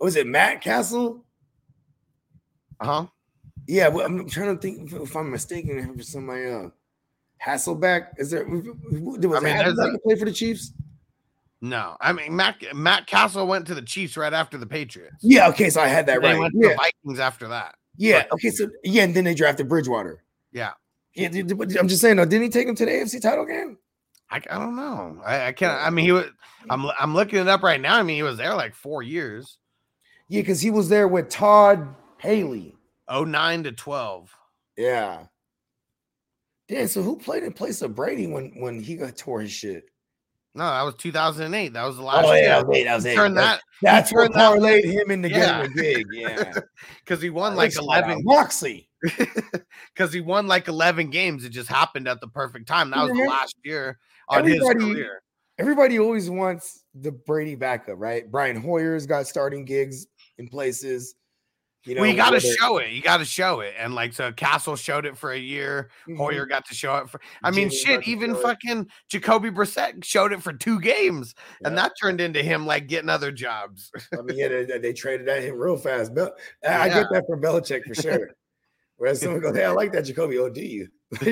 [0.00, 1.24] Was it Matt Cassel?
[2.80, 3.06] Uh huh.
[3.68, 6.72] Yeah, well, I'm trying to think if, I'm mistaken for somebody else.
[7.44, 8.08] Hasselbeck?
[8.18, 8.44] Is there?
[8.44, 10.72] Was I mean, Hasselbeck a- play for the Chiefs?
[11.60, 15.14] No, I mean Matt Matt Cassel went to the Chiefs right after the Patriots.
[15.20, 15.48] Yeah.
[15.50, 16.36] Okay, so I had that right.
[16.36, 16.70] went to Yeah.
[16.70, 17.76] the Vikings after that.
[17.96, 18.24] Yeah.
[18.32, 18.50] Okay.
[18.50, 20.24] So yeah, and then they drafted Bridgewater.
[20.52, 20.72] Yeah.
[21.14, 21.28] Yeah.
[21.28, 22.16] I'm just saying.
[22.16, 23.78] Didn't he take him to the AFC title game?
[24.32, 25.20] I, I don't know.
[25.24, 25.80] I, I can't.
[25.80, 26.26] I mean, he was.
[26.70, 27.96] I'm I'm looking it up right now.
[27.98, 29.58] I mean, he was there like four years,
[30.28, 32.74] Yeah, because he was there with Todd Haley.
[33.10, 34.34] 09 to 12.
[34.78, 35.24] Yeah.
[36.68, 36.88] Damn.
[36.88, 39.84] So who played in place of Brady when when he got tore his shit?
[40.54, 41.72] No, that was 2008.
[41.72, 42.64] That was the last Oh year.
[42.66, 43.04] wait, that was.
[43.04, 45.66] Turn That- that That's what turned that- parlayed him into Yeah.
[45.66, 46.06] getting a gig.
[46.12, 46.52] Yeah.
[47.04, 48.88] because he won like 11 Moxley.
[49.94, 51.44] because he won like 11 games.
[51.44, 52.90] It just happened at the perfect time.
[52.90, 53.28] That was the Mhm.
[53.28, 53.98] last year
[54.32, 55.04] Everybody-.
[55.58, 58.28] Everybody always wants the Brady backup, right?
[58.30, 60.06] Brian Hoyer's got starting gigs
[60.38, 61.14] in places.
[61.84, 62.90] You know, well, you got to show it.
[62.90, 63.74] You got to show it.
[63.76, 65.90] And like, so Cassel showed it for a year.
[66.08, 66.16] Mhm.
[66.16, 67.20] Hoyer got to show it for.
[67.42, 68.08] I mean, Jimmy shit.
[68.08, 72.86] Even fucking Jacoby Brissett showed it for two games, and that turned into him like
[72.86, 73.90] getting other jobs.
[74.16, 76.14] I mean, yeah, they, they traded at him real fast.
[76.14, 76.34] Bel-
[76.66, 78.30] I I get that from Belichick for sure.
[78.96, 80.86] Whereas someone goes, "Hey, I like that Jacoby." Oh, do you?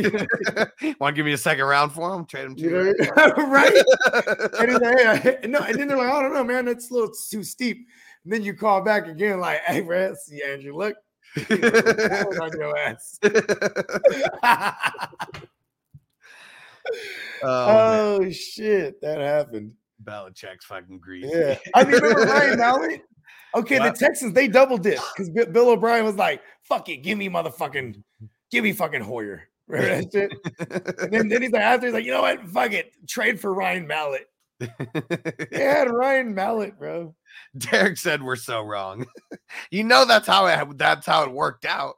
[1.01, 2.27] Want to give me a second round for him?
[2.27, 3.73] Trade him You to know, right?
[4.59, 6.67] And, like, hey, no, and then they're like, "I don't know, man.
[6.67, 7.87] That's a little too steep."
[8.25, 10.97] And then you call back again, like, "Hey, man, see Andrew, look."
[11.51, 13.19] On your ass.
[17.43, 19.73] oh, oh shit, that happened.
[20.05, 21.31] Belichick's fucking greasy.
[21.33, 23.03] Yeah, I mean, remember Ryan Mallett?
[23.55, 23.95] Okay, What?
[23.95, 28.03] the Texans they double dip because Bill O'Brien was like, "Fuck it, give me motherfucking,
[28.51, 30.99] give me fucking Hoyer." Remember that shit?
[31.01, 32.47] And then, then he's like, after he's like, you know what?
[32.49, 34.27] Fuck it, trade for Ryan Mallett.
[35.51, 37.15] They had Ryan Mallett, bro.
[37.57, 39.07] Derek said we're so wrong.
[39.71, 41.95] you know that's how it that's how it worked out.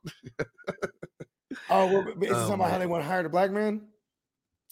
[1.69, 3.83] Oh, we're, is this Oh, talking about how they want to hire the black man?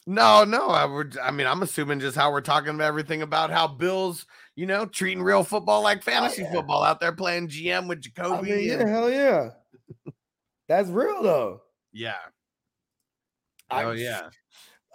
[0.06, 1.18] No, no, I would.
[1.18, 4.24] I mean, I'm assuming just how we're talking about everything about how Bills,
[4.56, 6.52] you know, treating real football like oh, fantasy Oh, yeah.
[6.52, 8.50] football out there playing GM with I Jacoby.
[8.52, 9.50] mean, yeah, and- hell yeah.
[10.68, 11.62] That's real though.
[11.92, 12.14] yeah.
[13.70, 14.28] I- Oh yeah.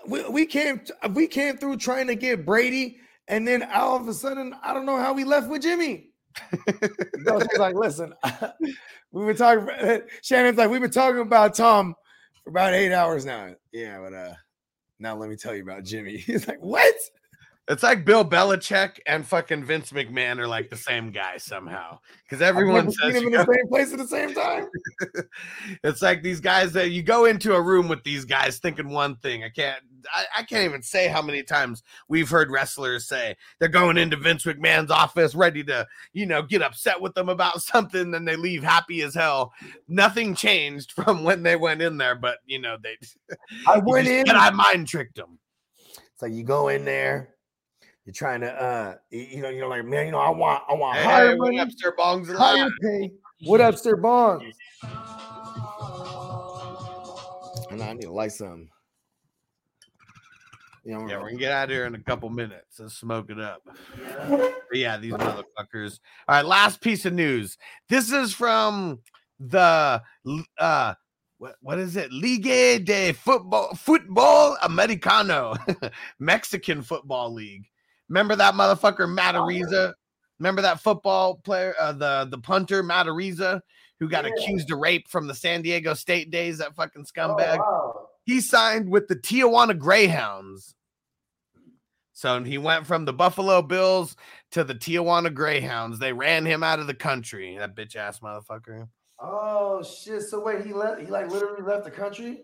[0.07, 0.81] We, we came
[1.13, 2.97] we came through trying to get Brady,
[3.27, 6.09] and then all of a sudden, I don't know how we left with Jimmy.
[6.67, 8.13] Belichick's like, listen,
[9.11, 9.63] we were talking.
[9.63, 11.95] About, Shannon's like, we've been talking about Tom
[12.43, 13.55] for about eight hours now.
[13.71, 14.33] Yeah, but uh,
[14.99, 16.17] now let me tell you about Jimmy.
[16.17, 16.93] He's like, what?
[17.67, 21.97] It's like Bill Belichick and fucking Vince McMahon are like the same guy somehow.
[22.23, 24.67] Because everyone says seen him in the same place at the same time.
[25.83, 29.15] it's like these guys that you go into a room with these guys thinking one
[29.15, 29.43] thing.
[29.43, 29.81] I can't
[30.13, 34.17] I, I can't even say how many times we've heard wrestlers say they're going into
[34.17, 38.35] Vince McMahon's office ready to, you know, get upset with them about something, then they
[38.35, 39.53] leave happy as hell.
[39.87, 42.97] Nothing changed from when they went in there, but you know, they
[43.67, 44.29] I went in.
[44.29, 45.39] and I mind tricked them.
[46.13, 47.34] It's like you go in there,
[48.05, 50.97] you're trying to, uh, you, know, you're like, man, you know, I want, I want
[50.97, 53.11] Hey, higher what money, up, Sir Bongs higher pay.
[53.45, 54.45] What up, Sir Bonds?
[57.71, 58.69] And I need to light some.
[60.83, 62.79] You know, Yeah, we're gonna get out of here in a couple minutes.
[62.79, 63.61] Let's smoke it up.
[64.67, 65.99] But yeah, these motherfuckers.
[66.27, 67.57] All right, last piece of news.
[67.87, 68.99] This is from
[69.39, 70.01] the
[70.57, 70.93] uh
[71.37, 72.11] what what is it?
[72.11, 75.55] Ligue de Football Football Americano,
[76.19, 77.67] Mexican Football League.
[78.09, 79.93] Remember that motherfucker Matt Araiza?
[80.39, 83.61] Remember that football player, uh, the the punter Matt Araiza,
[83.99, 84.31] who got Yeah.
[84.31, 86.57] accused of rape from the San Diego State days?
[86.57, 87.57] That fucking scumbag.
[87.57, 88.09] Oh, wow.
[88.25, 90.75] He signed with the Tijuana Greyhounds.
[92.13, 94.15] So he went from the Buffalo Bills
[94.51, 95.99] to the Tijuana Greyhounds.
[95.99, 97.57] They ran him out of the country.
[97.57, 98.87] That bitch ass motherfucker.
[99.19, 100.21] Oh shit!
[100.23, 101.01] So wait, he left.
[101.01, 102.43] He like literally left the country.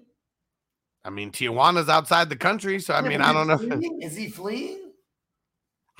[1.03, 3.59] I mean, Tijuana's outside the country, so I mean, I don't know.
[3.59, 3.81] If.
[4.11, 4.90] Is he fleeing?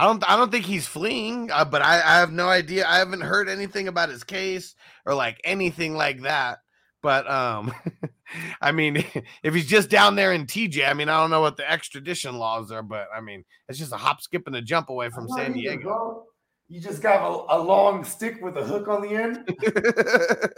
[0.02, 0.28] I don't.
[0.28, 2.88] I don't think he's fleeing, uh, but I, I have no idea.
[2.88, 4.74] I haven't heard anything about his case
[5.06, 6.58] or like anything like that.
[7.04, 7.72] But um,
[8.62, 9.06] I mean,
[9.44, 12.40] if he's just down there in TJ, I mean, I don't know what the extradition
[12.40, 15.30] laws are, but I mean, it's just a hop, skip, and a jump away from
[15.30, 15.84] San even, Diego.
[15.84, 16.24] bro.
[16.68, 19.48] You just got a, a long stick with a hook on the end.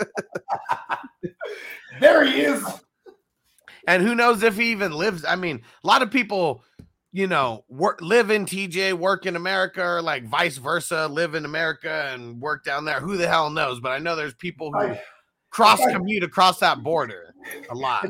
[2.00, 2.66] There he is.
[3.88, 6.64] and who knows if he even lives i mean a lot of people
[7.14, 11.46] you know work live in tj work in america or like vice versa live in
[11.46, 14.96] america and work down there who the hell knows but i know there's people who
[15.52, 17.34] cross commute across that border
[17.70, 18.08] a lot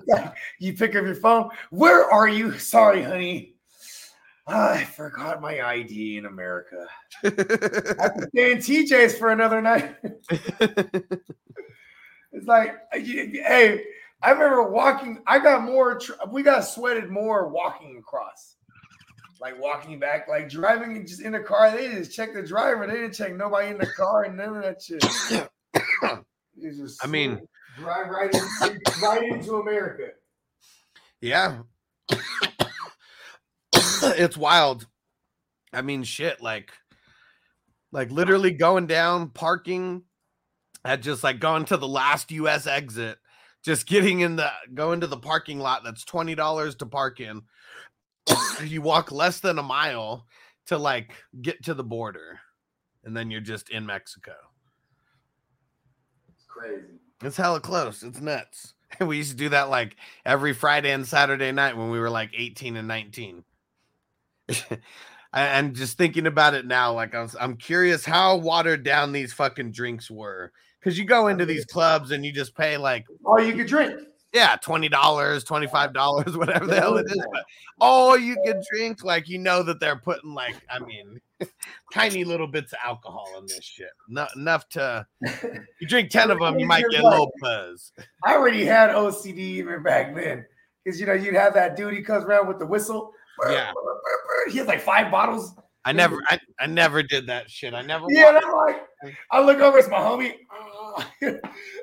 [0.60, 1.50] you pick up your phone.
[1.70, 2.58] Where are you?
[2.60, 3.56] Sorry, honey.
[4.46, 6.86] Ah, I forgot my ID in America.
[7.24, 9.96] I have to stay in TJ's for another night.
[12.36, 13.84] It's like, uh, hey,
[14.24, 15.22] I remember walking.
[15.28, 16.02] I got more.
[16.32, 18.56] We got sweated more walking across,
[19.44, 21.70] like walking back, like driving just in a car.
[21.70, 22.88] They just check the driver.
[22.88, 25.04] They didn't check nobody in the car and none of that shit.
[26.56, 27.42] You just I mean-
[27.80, 30.10] drive right in, right into America.
[31.20, 31.62] yeah
[34.04, 34.86] it's wild
[35.74, 36.72] i mean shit like
[37.92, 40.04] like literally going down parking
[40.86, 43.18] at just like going to the last us exit
[43.66, 47.42] just getting in the going to the parking lot that's $20 to park in
[48.66, 50.26] you walk less than a mile
[50.68, 52.40] to like get to the border
[53.04, 54.34] and then you're just in mexico.
[56.34, 56.84] It's crazy.
[57.22, 58.04] it's hella close.
[58.04, 58.74] It's nuts.
[59.00, 62.30] We used to do that like every friday and saturday night when we were like
[62.38, 63.44] 18 and 19
[65.34, 69.72] and just thinking about it now like I'm, I'm curious how watered down these fucking
[69.72, 70.52] drinks were.
[70.80, 74.00] Because you go into these clubs and you just pay like All you could drink.
[74.34, 77.46] Yeah $20 $25 whatever the hell it is but
[77.80, 81.20] all you can drink like you know that they're putting like i mean
[81.94, 85.06] tiny little bits of alcohol in this shit not enough to
[85.80, 87.92] you drink 10 of them you might get a little buzz
[88.26, 90.46] I already had OCD even back then.
[90.84, 93.14] Because you know, you'd have that dude, he comes around with the whistle.
[93.48, 93.72] Yeah.
[94.50, 95.56] He has like five bottles.
[95.86, 98.88] i never I, I never did that shit i never Yeah, and I'm like,
[99.32, 100.36] I look over, it's my homie.
[101.22, 101.40] and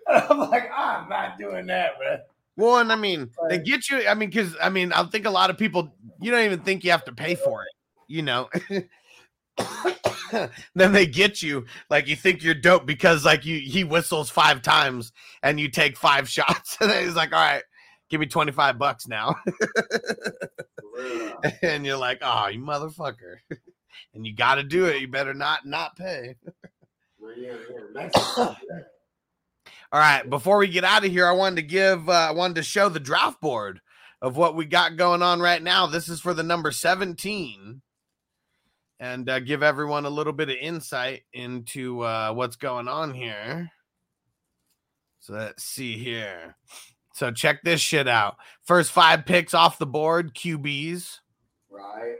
[0.08, 2.18] I'm like, I'm not doing that, man.
[2.56, 4.06] Well, and I mean, they get you.
[4.06, 6.84] I mean, because I mean, I think a lot of people you don't even think
[6.84, 7.68] you have to pay for it.
[8.08, 8.48] You know,
[10.74, 14.62] then they get you like you think you're dope because like you he whistles five
[14.62, 17.62] times and you take five shots and then he's like, all right,
[18.10, 19.36] give me twenty five bucks now,
[21.62, 23.36] and you're like, oh, you motherfucker,
[24.14, 25.00] and you got to do it.
[25.00, 26.36] You better not not pay.
[29.92, 32.54] All right, before we get out of here, I wanted to give uh, I wanted
[32.54, 33.80] to show the draft board
[34.22, 35.86] of what we got going on right now.
[35.86, 37.82] This is for the number 17
[39.00, 43.70] and uh, give everyone a little bit of insight into uh, what's going on here.
[45.20, 46.56] So let's see here.
[47.14, 48.36] So check this shit out.
[48.62, 51.18] First 5 picks off the board, QBs.
[51.70, 52.16] Right.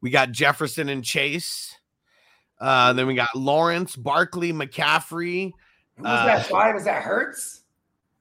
[0.00, 1.74] We got Jefferson and Chase.
[2.60, 5.52] Uh, then we got Lawrence, Barkley, McCaffrey.
[6.00, 6.76] Who was Uh, that five?
[6.76, 7.60] Is that Hurts?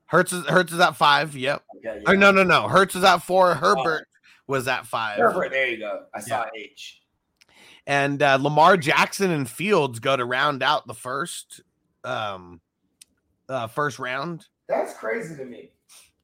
[0.05, 1.35] Hurts is Hurts is at five.
[1.35, 1.63] Yep.
[1.77, 2.67] Okay, Or no, no, no.
[2.67, 3.53] Hurts is at four.
[3.55, 4.07] Herbert
[4.47, 5.17] was at five.
[5.17, 6.05] Herbert, there you go.
[6.13, 7.01] I saw H.
[7.85, 11.61] And uh, Lamar Jackson and Fields go to round out the first
[12.03, 12.61] um
[13.49, 14.47] uh first round.
[14.67, 15.71] That's crazy to me.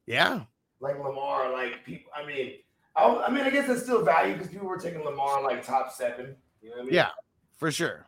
[0.06, 0.42] Yeah.
[0.80, 2.10] Like Lamar, like people.
[2.14, 2.54] I mean,
[2.96, 5.92] I, I mean, I guess that's still value because people were taking Lamar like top
[5.92, 6.36] seven.
[6.60, 6.94] You know what I mean?
[6.94, 7.08] Yeah,
[7.56, 8.06] for sure.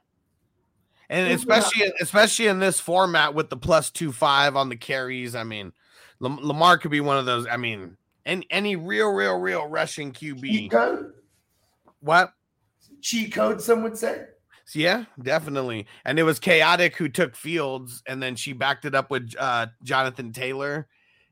[1.11, 5.35] And especially especially in this format with the plus two five on the carries.
[5.35, 5.73] I mean,
[6.21, 7.47] Lamar could be one of those.
[7.47, 7.97] I mean,
[8.27, 10.43] any any real, real, real rushing QB.
[10.43, 11.13] Cheat code.
[12.01, 12.33] What?
[13.01, 13.61] Cheat code.
[13.61, 14.27] Some would say.
[14.75, 15.87] Yeah, definitely.
[16.05, 19.69] And it was chaotic who took Fields, and then she backed it up with uh,
[19.83, 20.89] Jonathan Taylor.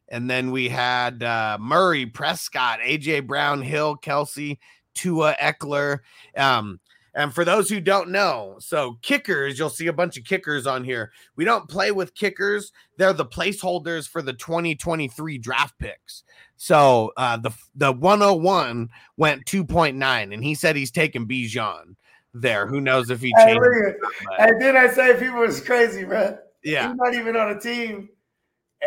[0.08, 4.58] And then we had uh, Murray, Prescott, AJ Brown, Hill, Kelce,
[4.94, 5.98] Tua, Ekeler.
[6.36, 6.80] Um,
[7.16, 10.84] And for those who don't know, so kickers, you'll see a bunch of kickers on
[10.84, 11.10] here.
[11.34, 12.72] We don't play with kickers.
[12.98, 16.24] They're the placeholders for the 2023 draft picks.
[16.58, 21.96] So uh, the the 101 went 2.9, and he said he's taking Bijan
[22.34, 22.66] there.
[22.66, 23.60] Who knows if he Hey, changed?
[23.62, 23.96] look it, at-
[24.26, 26.36] but- and then I say people was crazy, bro.
[26.62, 28.10] yeah, He's not even on a team.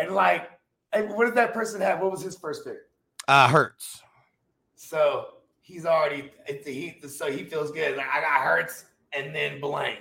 [0.00, 0.48] And like,
[0.92, 1.98] what did that person have?
[2.00, 2.76] What was his first pick?
[3.26, 4.02] uh, Hurts.
[4.76, 5.26] So
[5.70, 7.96] he's already it's a, he so he feels good.
[7.96, 10.00] Like I got Hurts and then blank.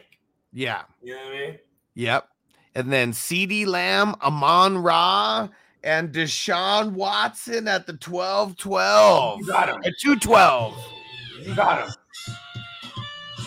[0.52, 1.60] Yeah, You know what I mean?
[1.96, 2.28] yep.
[2.76, 5.50] And then CeeDee Lamb, Amon Ra,
[5.84, 9.40] and Deshaun Watson at the 12 12.
[9.40, 9.76] You got him.
[9.86, 10.76] At 212.
[11.44, 11.94] You got him.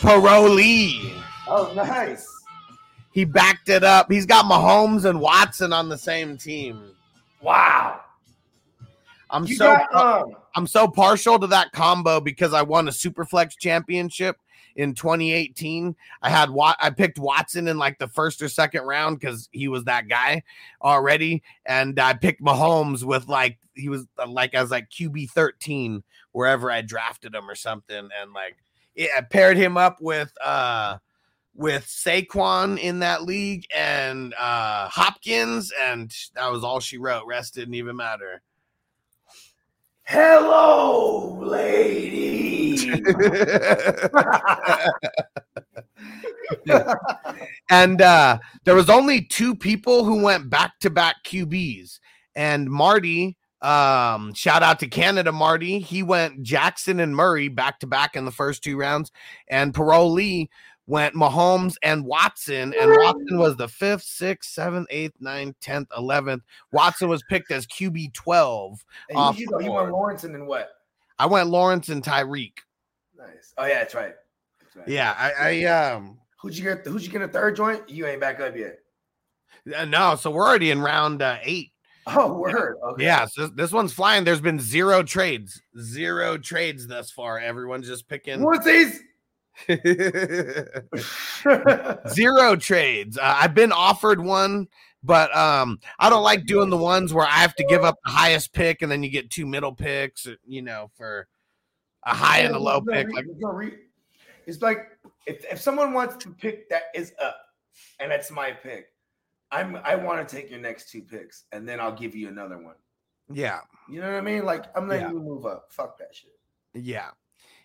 [0.01, 1.13] Paroli.
[1.49, 2.27] Oh, nice.
[3.13, 4.11] He backed it up.
[4.11, 6.91] He's got Mahomes and Watson on the same team.
[7.41, 8.01] Wow.
[9.31, 12.93] I'm You so got um I'm so partial to that combo because I won a
[12.93, 14.37] Superflex championship
[14.77, 15.95] in 2018.
[16.23, 19.69] I had Wat- I picked Watson in like the first or second round because he
[19.69, 20.43] was that guy
[20.83, 26.03] already, and I picked Mahomes with like he was uh, like as like QB 13
[26.33, 28.57] wherever I drafted him or something, and like
[28.95, 30.99] it, I paired him up with uh
[31.55, 37.27] with Saquon in that league and uh Hopkins, and that was all she wrote.
[37.27, 38.43] Rest didn't even matter.
[40.13, 43.03] Hello, lady.
[47.71, 51.99] and uh there was only two people who went back to back QBs
[52.35, 55.79] and Marty um shout out to Canada Marty.
[55.79, 59.11] He went Jackson and Murray back to back in the first two rounds.
[59.49, 60.49] And Paroli
[60.87, 66.41] went Mahomes and Watson and Watson was the 5th 6th 7th 8th ninth, 10th 11th
[66.73, 70.71] Watson was picked as QB 12 And Off you, you, went Lawrence and then what?
[71.19, 72.55] I went Lawrence and Tyreek
[73.17, 73.55] Nice.
[73.57, 74.15] Oh yeah, that's right.
[74.61, 74.89] That's right.
[74.89, 76.85] yeah I, I um Who'd you get?
[76.85, 77.89] Who'd you get a third joint?
[77.89, 78.81] You ain't back up yet.
[79.77, 81.71] uh, no so we're already in round uh, 8
[82.09, 82.79] Oh, word.
[82.85, 83.05] Okay.
[83.05, 84.25] Yeah, so this, this one's flying.
[84.25, 87.39] There's been zero trades, zero trades thus far.
[87.39, 89.01] Everyone's just picking What's these?
[92.09, 93.19] zero trades.
[93.19, 94.69] Uh, I've been offered one,
[95.03, 98.11] but um, I don't like doing the ones where I have to give up the
[98.11, 100.27] highest pick and then you get two middle picks.
[100.27, 101.27] uh, You know, for
[102.05, 103.09] a high and a low pick.
[103.13, 103.79] Like, there's no re-
[104.47, 104.89] it's like
[105.27, 107.37] if, if someone wants to pick that is up,
[108.01, 108.87] and that's my pick.
[109.53, 112.57] I'm I want to take your next two picks, and then I'll give you another
[112.59, 112.75] one.
[113.31, 114.45] yeah, You know what I mean?
[114.45, 115.13] Like I'm letting Yeah.
[115.13, 115.67] you move up.
[115.71, 116.31] Fuck that shit.
[116.75, 117.11] yeah.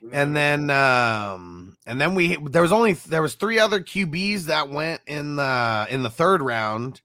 [0.01, 0.33] And mean?
[0.33, 5.01] then um and then we there was only there was three other QBs that went
[5.07, 7.01] in the in the third round.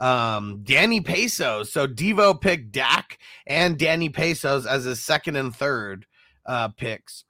[0.00, 1.72] Um Danny Pesos.
[1.72, 6.06] So Devo picked Dak and Danny Pesos as his second and third
[6.46, 7.24] uh picks.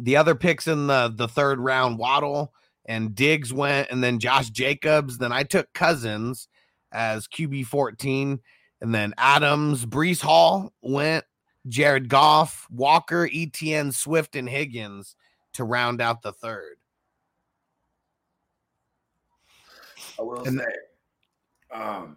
[0.00, 2.52] The other picks in the the third round, Waddle
[2.86, 5.18] and Diggs went, and then Josh Jacobs.
[5.18, 6.48] Then I took Cousins
[6.90, 8.40] as QB 14,
[8.80, 11.24] and then Adams, Breece Hall went,
[11.68, 15.16] Jared Goff, Walker, ETN, Swift, and Higgins
[15.54, 16.76] to round out the third.
[20.18, 22.16] I will and- say, um,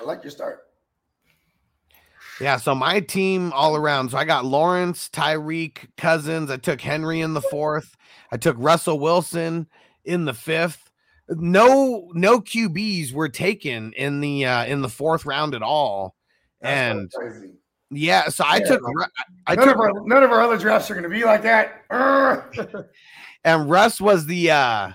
[0.00, 0.64] I like your start.
[2.40, 4.10] Yeah, so my team all around.
[4.10, 6.50] So I got Lawrence, Tyreek, Cousins.
[6.52, 7.96] I took Henry in the fourth.
[8.30, 9.66] I took Russell Wilson
[10.04, 10.92] in the fifth.
[11.28, 16.14] No, no QBs were taken in the uh in the fourth round at all.
[16.60, 17.54] That's And crazy.
[17.90, 18.82] Yeah, so I Yeah, took.
[19.46, 21.42] I none took of our none of our other drafts are going to be like
[21.42, 21.84] that.
[23.44, 24.90] And Russ was the uh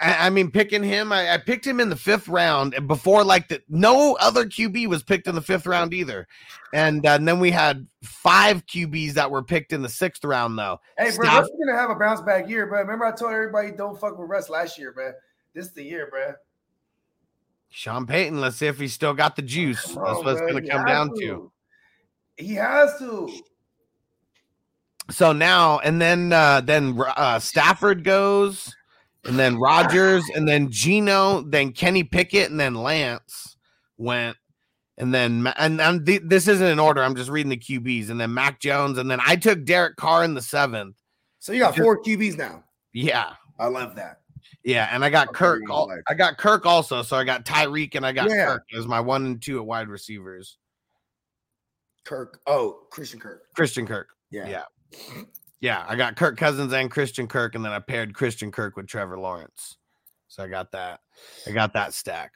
[0.00, 3.22] I, I mean picking him, I, I picked him in the fifth round and before
[3.22, 6.26] like the no other QB was picked in the fifth round either.
[6.74, 10.58] And, uh, and then we had five QBs that were picked in the sixth round
[10.58, 10.80] though.
[10.98, 13.12] hey, bro, Staff- Russ is going to have a bounce back year, but Remember, I
[13.12, 15.12] told everybody don't fuck with Russ last year, bro.
[15.54, 16.34] This is the year, bro.
[17.70, 19.80] Sean Payton, let's see if he's still got the juice.
[19.94, 21.51] Come That's on, what it's gonna come down to.
[22.36, 23.30] He has to.
[25.10, 28.74] So now and then uh then uh Stafford goes,
[29.24, 33.56] and then Rodgers, and then Geno, then Kenny Pickett, and then Lance
[33.98, 34.36] went.
[34.98, 37.02] And then and, and th- this isn't in order.
[37.02, 40.22] I'm just reading the QBs, and then Mac Jones, and then I took Derek Carr
[40.22, 40.96] in the seventh.
[41.40, 42.62] So you got four QBs now.
[42.92, 44.20] Yeah, I love that.
[44.64, 45.62] yeah, and I got Okay, Kirk.
[46.08, 48.46] I got Kirk also, so I got Tyreek and I got Yeah.
[48.46, 50.58] Kirk as my one and two at wide receivers.
[52.04, 52.40] Kirk.
[52.46, 53.42] Oh, Christian Kirk.
[53.54, 54.08] Christian Kirk.
[54.30, 54.48] Yeah.
[54.48, 55.22] Yeah.
[55.60, 58.88] Yeah, I got Kirk Cousins and Christian Kirk, and then I paired Christian Kirk with
[58.88, 59.76] Trevor Lawrence.
[60.28, 61.00] So I got that.
[61.46, 62.32] I got that stack.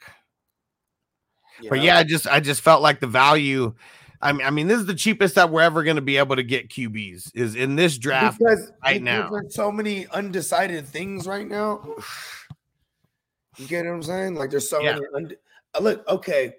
[1.69, 3.73] But yeah, I just I just felt like the value
[4.21, 6.35] I mean, I mean, this is the cheapest that we're ever going to be able
[6.35, 9.29] to get QBs is in this draft because right now.
[9.29, 11.95] There's so many undecided things right now.
[13.59, 14.35] You get what I'm saying?
[14.35, 14.93] Like there's so Yeah.
[14.93, 15.05] many.
[15.15, 15.37] Und-
[15.73, 16.53] Uh, look, okay.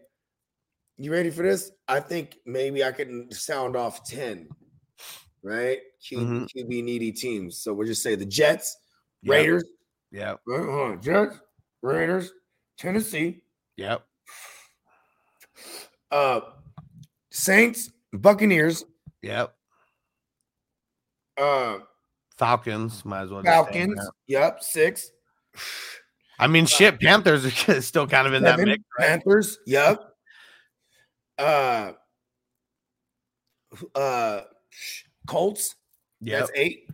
[0.99, 1.71] You ready for this?
[1.87, 4.49] I think maybe I can sound off ten,
[5.43, 5.79] right?
[6.05, 6.49] Q, Mhm.
[6.51, 7.59] QB needy teams.
[7.59, 8.77] So we'll just say the Jets,
[9.25, 9.65] Raiders,
[10.11, 10.41] Yep.
[10.53, 11.37] uh, Jets,
[11.83, 12.33] Raiders,
[12.77, 13.43] Tennessee,
[13.77, 14.05] Yep.
[16.11, 16.41] uh,
[17.31, 18.85] Saints, Buccaneers,
[19.23, 19.57] Yep.
[21.37, 21.79] uh,
[22.37, 23.43] Falcons might as well.
[23.43, 24.11] just stay in Falcons.
[24.27, 25.11] Yep, six.
[26.41, 27.01] I mean, shit.
[27.01, 27.51] Panthers are
[27.83, 28.83] still kind of in that Seven, mix.
[28.99, 29.07] Right?
[29.09, 29.59] Panthers.
[29.67, 30.08] Yep.
[31.39, 31.93] Uh,
[33.95, 34.41] uh,
[35.27, 35.77] Colts.
[36.21, 36.89] Yeah, That's eight.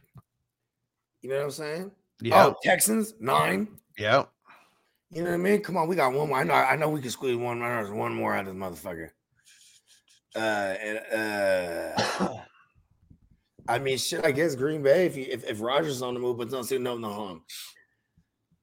[1.23, 1.91] You know what I'm saying?
[2.21, 2.35] Yep.
[2.37, 3.69] Oh, Texans nine.
[3.99, 4.29] Yep.
[5.11, 5.61] You know what I mean?
[5.63, 6.39] Come on, we got one more.
[6.39, 6.55] I know.
[6.55, 7.69] I know we can squeeze one more.
[7.69, 9.11] There's one more out of this motherfucker.
[10.37, 11.97] Uh, and
[12.29, 12.39] uh,
[13.69, 14.25] I mean, shit.
[14.25, 15.07] I guess Green Bay.
[15.07, 17.43] If you, if if Rodgers is on the move, but don't see no no harm.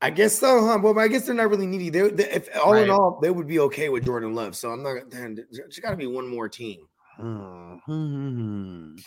[0.02, 0.80] I guess so, huh?
[0.82, 1.89] Well, I guess they're not really needy.
[1.89, 4.56] They, they if all in all, they would be okay with Jordan Love.
[4.56, 5.10] So I'm not.
[5.10, 6.88] Damn, there's got to be one more team.
[7.20, 8.99] Mhm.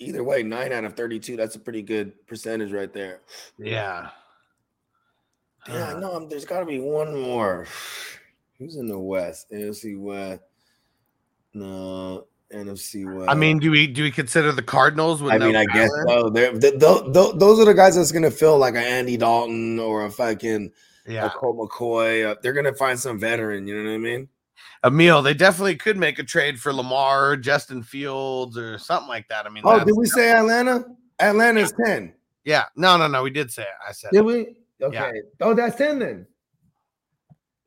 [0.00, 1.36] Either way, nine out of thirty-two.
[1.36, 3.20] That's a pretty good percentage right there.
[3.58, 4.10] Yeah.
[5.68, 7.66] Yeah, Uh, no, um, there's got to be one more.
[8.58, 9.50] Who's in the West?
[9.50, 10.42] NFC West.
[11.52, 13.28] No, NFC West.
[13.30, 15.22] I mean, do we do we consider the Cardinals?
[15.22, 16.30] With I mean, I guess so.
[16.30, 19.78] They're, th th th- those are the guys that's gonna feel like an Andy Dalton
[19.78, 20.72] or a fucking
[21.06, 22.30] a Yeah, Colt McCoy.
[22.30, 23.66] Uh, they're gonna find some veteran.
[23.66, 24.28] You know what I mean?
[24.84, 25.22] Emil.
[25.22, 29.44] They definitely could make a trade for Lamar, Justin Fields, or something like that.
[29.44, 30.84] I mean, Oh, did we say Atlanta?
[31.20, 32.14] Atlanta's ten.
[32.44, 33.22] yeah, no, no, no.
[33.24, 33.68] We did say it.
[33.86, 34.24] I said Did it.
[34.24, 34.56] we?
[34.80, 35.12] Okay.
[35.40, 36.26] Oh, that's ten then.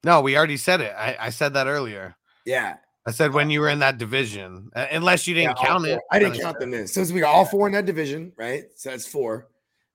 [0.03, 0.21] no.
[0.21, 0.93] We already said it.
[0.97, 2.15] I, I said that earlier.
[2.45, 2.77] Yeah.
[3.05, 5.99] I said when you were in that division, uh, unless you didn't Yeah, count it.
[6.11, 6.87] I didn't count them in.
[6.87, 8.65] Since we got all four in that division, right?
[8.75, 9.47] So that's four.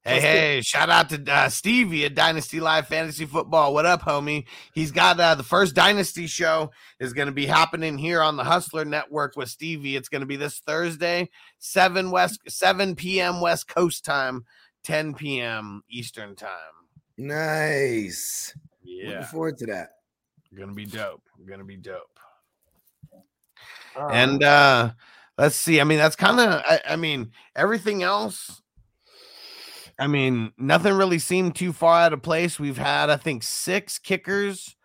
[0.07, 3.75] Hey, hey, shout out to uh, Stevie at Dynasty Live Fantasy Football.
[3.75, 4.45] What up, homie?
[4.73, 8.45] He's got uh, the first Dynasty show is going to be happening here on the
[8.45, 9.97] Hustler Network with Stevie.
[9.97, 11.29] It's going to be this Thursday,
[11.59, 13.41] 7 West 7 p.m.
[13.41, 14.45] West Coast time,
[14.85, 15.83] 10 p.m.
[15.91, 16.51] Eastern time.
[17.19, 18.55] Nice.
[18.85, 19.09] Yeah.
[19.09, 19.89] Looking forward to that.
[20.55, 21.23] going to be dope.
[21.47, 22.16] Going to be dope.
[23.97, 24.91] Uh, And uh
[25.39, 25.81] let's see.
[25.81, 28.63] I mean, that's kind of I, I mean, everything else.
[29.99, 32.61] I mean, nothing really seemed too far out of place.
[32.61, 34.77] We've had, I think, six kickers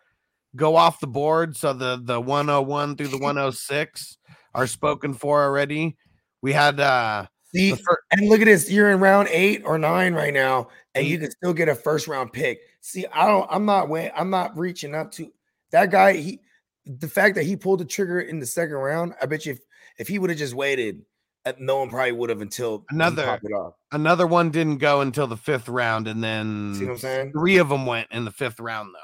[0.56, 1.56] go off the board.
[1.56, 4.18] So the the 101 through the 106
[4.54, 5.96] are spoken for already.
[6.42, 7.74] We had uh see,
[8.12, 8.70] and look at this.
[8.70, 12.08] You're in round eight or nine right now, and you can still get a first
[12.08, 12.60] round pick.
[12.80, 13.46] See, I don't.
[13.50, 13.88] I'm not.
[13.88, 15.32] Way, I'm not reaching up to
[15.72, 16.14] that guy.
[16.14, 16.40] He,
[16.86, 19.14] the fact that he pulled the trigger in the second round.
[19.22, 19.60] I bet you, if
[19.98, 21.04] if he would have just waited,
[21.44, 23.74] uh, no one probably would have until Another- it off.
[23.92, 26.20] another one didn't go until the fifth round, and
[26.76, 27.32] See what I'm then saying?
[27.32, 28.94] three of them went in the fifth round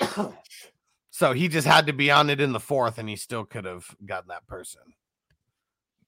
[0.00, 0.34] though.
[1.10, 3.64] so he just had to be on it in the fourth, and he still could
[3.64, 4.80] have gotten that person.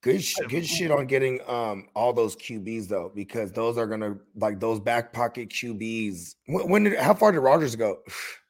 [0.02, 4.16] Good, sh- good shit on getting um all those QBs though, because those are gonna
[4.34, 6.34] like those back pocket QBs.
[6.46, 7.98] When, when did how far did Rodgers go?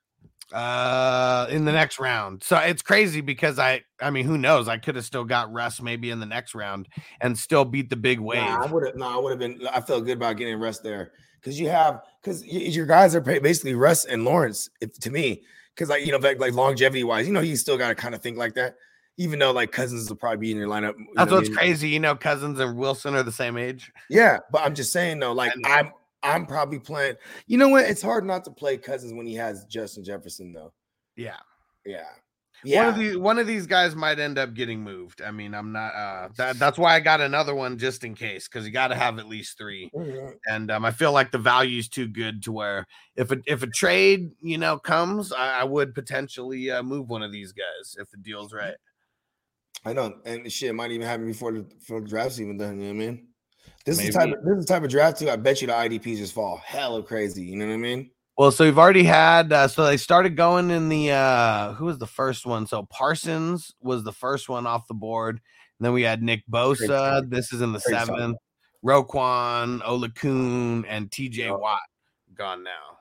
[0.53, 4.77] uh in the next round so it's crazy because i i mean who knows i
[4.77, 6.89] could have still got russ maybe in the next round
[7.21, 8.97] and still beat the big wave Nah, I would have.
[8.97, 9.67] No, I would have been.
[9.73, 13.75] I felt good about getting rest there because you have because your guys are basically
[13.75, 14.69] Russ and Lawrence.
[14.81, 15.43] If, to me,
[15.75, 18.15] because like you know, like, like longevity wise, you know, you still got to kind
[18.15, 18.77] of think like that.
[19.19, 20.95] Even though like Cousins will probably be in your lineup.
[20.99, 21.59] you that's know what's mean?
[21.59, 25.19] crazy you know cousins and wilson are the same age Yeah, but I'm just saying
[25.21, 25.53] though, like.
[25.65, 25.93] I'm
[26.23, 27.17] I'm probably playing.
[27.47, 27.85] You know what?
[27.87, 30.73] It's hard not to play Cousins when he has Justin Jefferson though.
[31.17, 31.37] yeah
[31.85, 32.05] Yeah.
[32.65, 32.85] Yeah.
[32.85, 35.73] one of these one of these guys might end up getting moved i mean i'm
[35.73, 38.89] not uh that, that's why i got another one just in case because you got
[38.89, 40.35] to have at least three Mhm.
[40.47, 43.65] and um, i feel like the value is too good to where if a if
[43.65, 47.97] a trade you know comes i, I would potentially uh, move one of these guys
[47.99, 48.75] if the deal's right
[49.85, 52.81] I know, and shit might even happen before the, before the draft's even done.
[52.81, 53.27] You know what I mean?
[53.85, 54.29] This is the type.
[54.33, 55.31] Of, this is the type of draft too.
[55.31, 57.43] I bet you the IDPs just fall hella crazy.
[57.45, 58.11] You know what I mean?
[58.39, 61.99] Well, so we've already had uh, so they started going in the uh who was
[61.99, 62.67] the first one?
[62.67, 65.41] So Parsons was the first one off the board.
[65.79, 66.85] And then we had Nick Bosa.
[66.85, 67.31] start.
[67.31, 68.09] This is in the Great start.
[68.09, 68.37] seventh.
[68.85, 71.53] Roquan, Olakun, and TJ Yeah.
[71.53, 71.81] Watt
[72.35, 72.99] gone now.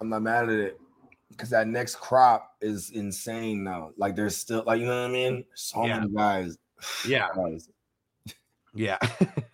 [0.00, 0.80] I'm not mad at it
[1.28, 3.90] because that next crop is insane now.
[3.98, 5.44] Like there's still like you know what I mean?
[5.54, 6.00] So Yeah.
[6.00, 6.56] many guys.
[7.06, 7.28] Yeah.
[7.34, 7.68] Guys.
[8.74, 8.98] Yeah.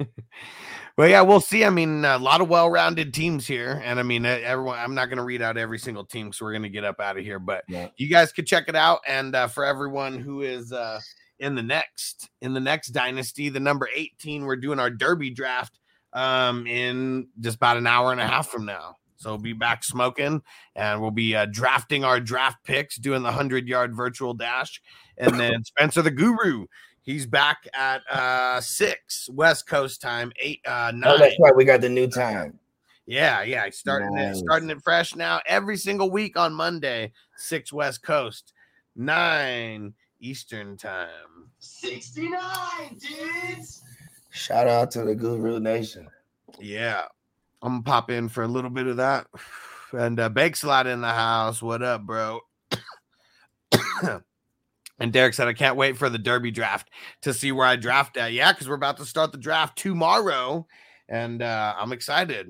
[0.97, 1.65] well, yeah, we'll see.
[1.65, 4.79] I mean, a lot of well-rounded teams here, and I mean, everyone.
[4.79, 7.01] I'm not going to read out every single team, so we're going to get up
[7.01, 7.39] out of here.
[7.39, 7.89] But Yeah.
[7.97, 9.01] you guys could check it out.
[9.07, 11.01] And uh, for everyone who is uh,
[11.39, 15.79] in the next in the next dynasty, the number 18, we're doing our Derby draft
[16.13, 18.97] um, in just about an hour and a half from now.
[19.19, 20.43] So we'll be back smoking,
[20.75, 24.83] and we'll be uh, drafting our draft picks, doing the hundred yard virtual dash,
[25.17, 26.67] and then Spencer the Guru.
[27.07, 31.19] He's back at uh six West Coast time, eight uh Oh, nine.
[31.21, 31.55] that's right.
[31.55, 32.59] We got the new time.
[33.07, 33.71] Yeah, yeah.
[33.71, 34.39] Starting Nice.
[34.39, 35.41] it, starting it fresh now.
[35.47, 38.53] Every single week on Monday, six West Coast,
[38.97, 41.09] nine Eastern time.
[41.61, 42.33] 69,
[42.99, 43.83] dudes.
[44.31, 46.09] Shout out to the Guru Nation.
[46.59, 47.03] Yeah.
[47.63, 49.29] I'm gonna pop in for a little bit of that.
[49.93, 51.63] And uh Bakes a lot in the house.
[51.63, 52.41] What up, bro?
[54.99, 56.91] and Derek said, I can't wait for the Derby draft
[57.23, 58.33] to see where I draft at.
[58.33, 60.67] Yeah, because we're about to start the draft tomorrow.
[61.09, 62.49] And uh I'm excited.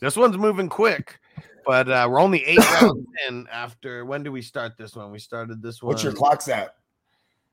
[0.00, 1.18] This one's moving quick,
[1.64, 5.12] but uh we're only eight rounds in after when do we start this one?
[5.12, 6.74] We started this one What's your clocks at?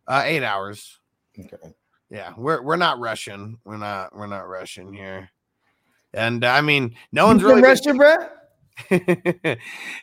[0.08, 0.98] uh eight hours.
[1.40, 1.74] Okay.
[2.10, 3.60] Yeah, we're we're not rushing.
[3.66, 5.30] We're not we're not rushing here.
[6.14, 7.62] And I mean, no one's really.
[7.62, 8.16] been- rushing, bro.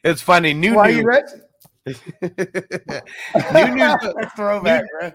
[0.04, 0.54] it's funny.
[0.54, 1.34] New Why news.
[1.86, 1.94] New
[3.74, 3.96] news.
[4.36, 5.12] Throwback, bro.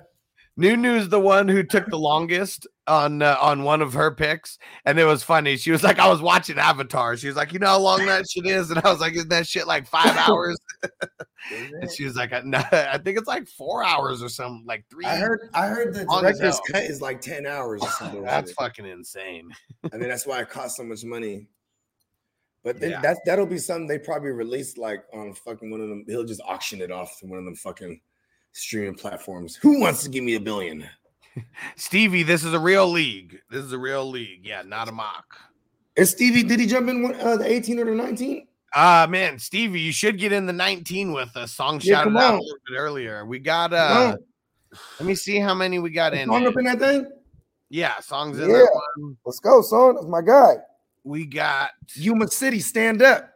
[0.58, 1.10] New news.
[1.10, 5.06] The one who took the longest on uh, on one of her picks, and it
[5.06, 5.56] was funny.
[5.56, 8.30] She was like, "I was watching Avatar." She was like, "You know how long that
[8.30, 10.60] shit is?" And I was like, "Isn't that shit like five hours?"
[11.52, 15.06] and she was like, "No, I think it's like four hours or something, like three.
[15.06, 15.50] I heard.
[15.54, 18.24] I heard the director's cut is like ten hours or something.
[18.24, 19.50] That's fucking insane."
[19.94, 21.48] I mean, that's why it costs so much money.
[22.64, 23.02] But then Yeah.
[23.02, 26.06] that's that'll be something they probably release like on fucking one of them.
[26.08, 28.00] He'll just auction it off to one of them fucking
[28.52, 29.56] streaming platforms.
[29.56, 30.86] Who wants to give me a billion?
[31.76, 33.40] Stevie, this is a real league.
[33.50, 34.46] This is a real league.
[34.46, 35.26] Yeah, not a mock.
[35.96, 36.44] Is Stevie?
[36.44, 38.48] Did he jump in one, uh, the eighteen or the nineteen?
[38.74, 41.52] Uh man, Stevie, you should get in the 19 with us.
[41.52, 43.26] Song Yeah, shouted out a little bit earlier.
[43.26, 44.16] We got uh
[45.00, 46.30] let me see how many we got in.
[46.30, 47.12] Song up in that thing.
[47.70, 48.64] Yeah, songs in Yeah.
[49.26, 49.96] Let's go, son.
[49.96, 50.56] That's my guy.
[51.04, 53.30] We got Yuma City, stand up.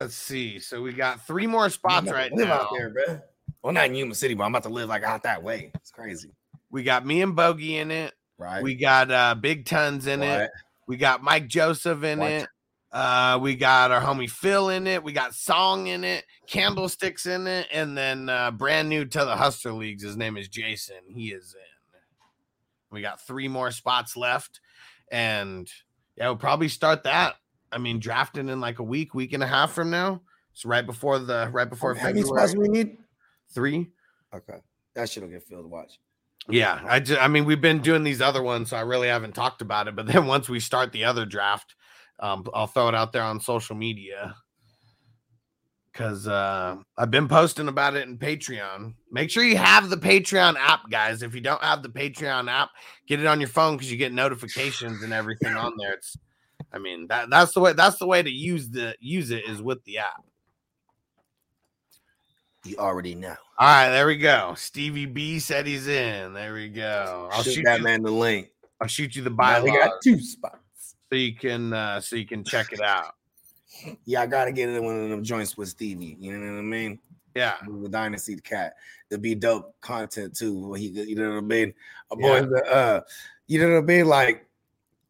[0.00, 0.58] let's see.
[0.58, 2.54] So we got three more spots right live now.
[2.54, 3.20] out there, bro.
[3.62, 5.70] Well, not in Yuma City, but I'm about to live like out that way.
[5.76, 6.30] It's crazy,
[6.70, 8.12] We got me and Bogey in it.
[8.38, 8.62] right?
[8.62, 10.50] We got uh Big Tons in it.
[10.86, 12.30] We got Mike Joseph in What?
[12.32, 12.48] it.
[12.92, 15.02] Uh, we got our homie Phil in it.
[15.02, 19.34] We got Song in it, Candlesticks in it, and then uh, brand new to the
[19.34, 20.04] Hustler Leagues.
[20.04, 20.98] His name is Jason.
[21.08, 21.60] He is in.
[22.92, 24.60] We got three more spots left,
[25.14, 25.70] and
[26.16, 27.36] yeah, we'll probably start that.
[27.70, 30.22] I mean, drafting in like a week, week and a half from now.
[30.52, 32.98] It's right before the right before How many spots we need?
[33.54, 33.90] Three.
[34.34, 34.58] Okay,
[34.96, 35.64] that shit'll get filled.
[35.64, 36.00] To watch.
[36.48, 39.34] Yeah, I just, I mean, we've been doing these other ones, so I really haven't
[39.34, 39.94] talked about it.
[39.96, 41.74] But then once we start the other draft,
[42.18, 44.34] um, I'll throw it out there on social media
[45.94, 48.94] because uh, I've been posting about it in Patreon.
[49.12, 51.22] Make sure you have the Patreon app, guys.
[51.22, 52.70] If you don't have the Patreon app,
[53.06, 55.92] get it on your phone because you get notifications and everything on there.
[55.92, 56.16] It's,
[56.72, 59.62] I mean, that that's the way that's the way to use the use it is
[59.62, 60.24] with the app.
[62.64, 63.36] You already know.
[63.58, 64.54] All right, there we go.
[64.56, 66.34] Stevie B said he's in.
[66.34, 67.28] There we go.
[67.30, 67.84] I'll Shoot shoot that you.
[67.84, 68.48] man the link.
[68.80, 69.62] I'll shoot you the Now bylaws.
[69.64, 70.56] we got two spots.
[71.08, 73.14] so you can uh so you can check it out.
[74.04, 76.16] Yeah, I gotta get in one of them joints with Stevie.
[76.20, 76.98] You know what I mean?
[77.34, 77.56] Yeah.
[77.66, 78.74] The Dynasty Cat.
[79.10, 80.72] It'd be dope content too.
[80.74, 81.74] He, you know what I mean?
[82.12, 82.42] A Yeah.
[82.42, 83.00] boy, uh,
[83.46, 84.06] you know what I mean?
[84.06, 84.46] Like,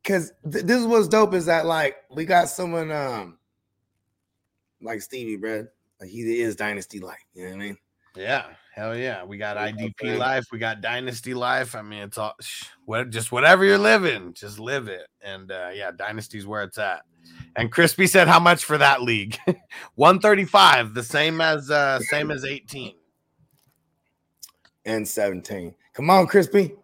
[0.03, 3.39] cause th- this is what's dope is that like we got someone um
[4.83, 5.67] like Stevie, bro.
[6.01, 7.27] Like he is Dynasty like.
[7.35, 7.79] You know what I mean?
[8.17, 8.47] Yeah.
[8.75, 9.25] Hell yeah.
[9.25, 10.47] We got IDP life.
[10.51, 11.77] We got dynasty life.
[11.77, 12.35] I mean, it's all
[12.87, 15.07] what just whatever you're living, just live it.
[15.23, 17.03] And uh yeah, dynasty's where it's at.
[17.57, 19.39] And Crispy said how much for that league?
[19.95, 22.95] 135, the same as uh same as 18.
[24.87, 25.75] And 17.
[25.95, 26.75] Come on, Crispy.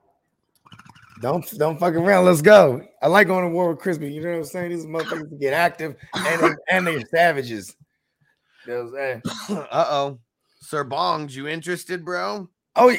[1.21, 2.25] Don't don't fuck around.
[2.25, 2.83] Let's go.
[3.03, 4.13] I like going to war with Crispy.
[4.13, 4.71] You know what I'm saying?
[4.71, 7.77] These motherfuckers get active and they, and they're savages.
[8.67, 9.67] You know
[10.73, 10.93] what I'm saying?
[10.93, 11.19] Uh-oh.
[11.25, 12.49] Sir Bongs, you interested, bro?
[12.77, 12.97] Oh.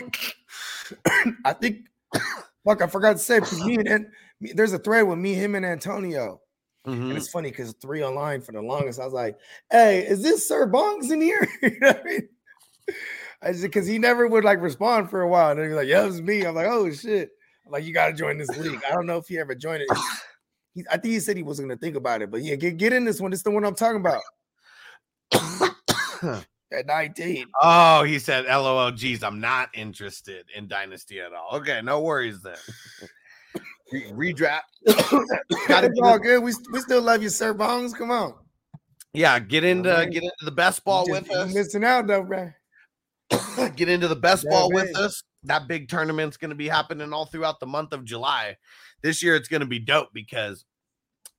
[1.45, 1.85] I think.
[2.65, 3.39] Fuck, I forgot to say.
[3.39, 4.05] 'cause Me and,
[4.39, 6.41] there's a thread with me, him, and Antonio,
[6.85, 6.93] Mhm.
[7.09, 8.99] and it's funny because three online for the longest.
[8.99, 9.37] I was like,
[9.71, 12.29] "Hey, is this Sir Bongs in here?" you know what I mean?
[13.41, 15.87] I just because he never would like respond for a while, and then he's like,
[15.87, 17.29] "Yeah, it's me." I'm like, "Oh shit!"
[17.65, 19.81] I'm like, "You got to join this league." I don't know if he ever joined
[19.83, 19.89] it.
[20.75, 22.77] He, I think he said he was going to think about it, but yeah, get
[22.77, 23.33] get in this one.
[23.33, 24.21] It's the one I'm talking about.
[26.71, 27.45] At 19.
[27.61, 31.57] Oh, he said, LOL, geez, I'm not interested in Dynasty at all.
[31.57, 32.55] Okay, no worries then.
[33.91, 34.61] Re- redraft.
[35.67, 36.41] Got it all good.
[36.41, 37.93] We, we still love you, Sir Bongs.
[37.93, 38.35] Come on.
[39.13, 40.09] Yeah, get into man.
[40.09, 41.53] get into the best ball with us.
[41.53, 42.51] missing out though, bro.
[43.75, 45.21] get into the best Yeah, ball with us.
[45.43, 48.57] That big tournament's going to be happening all throughout the month of July.
[49.01, 50.63] This year, it's going to be dope because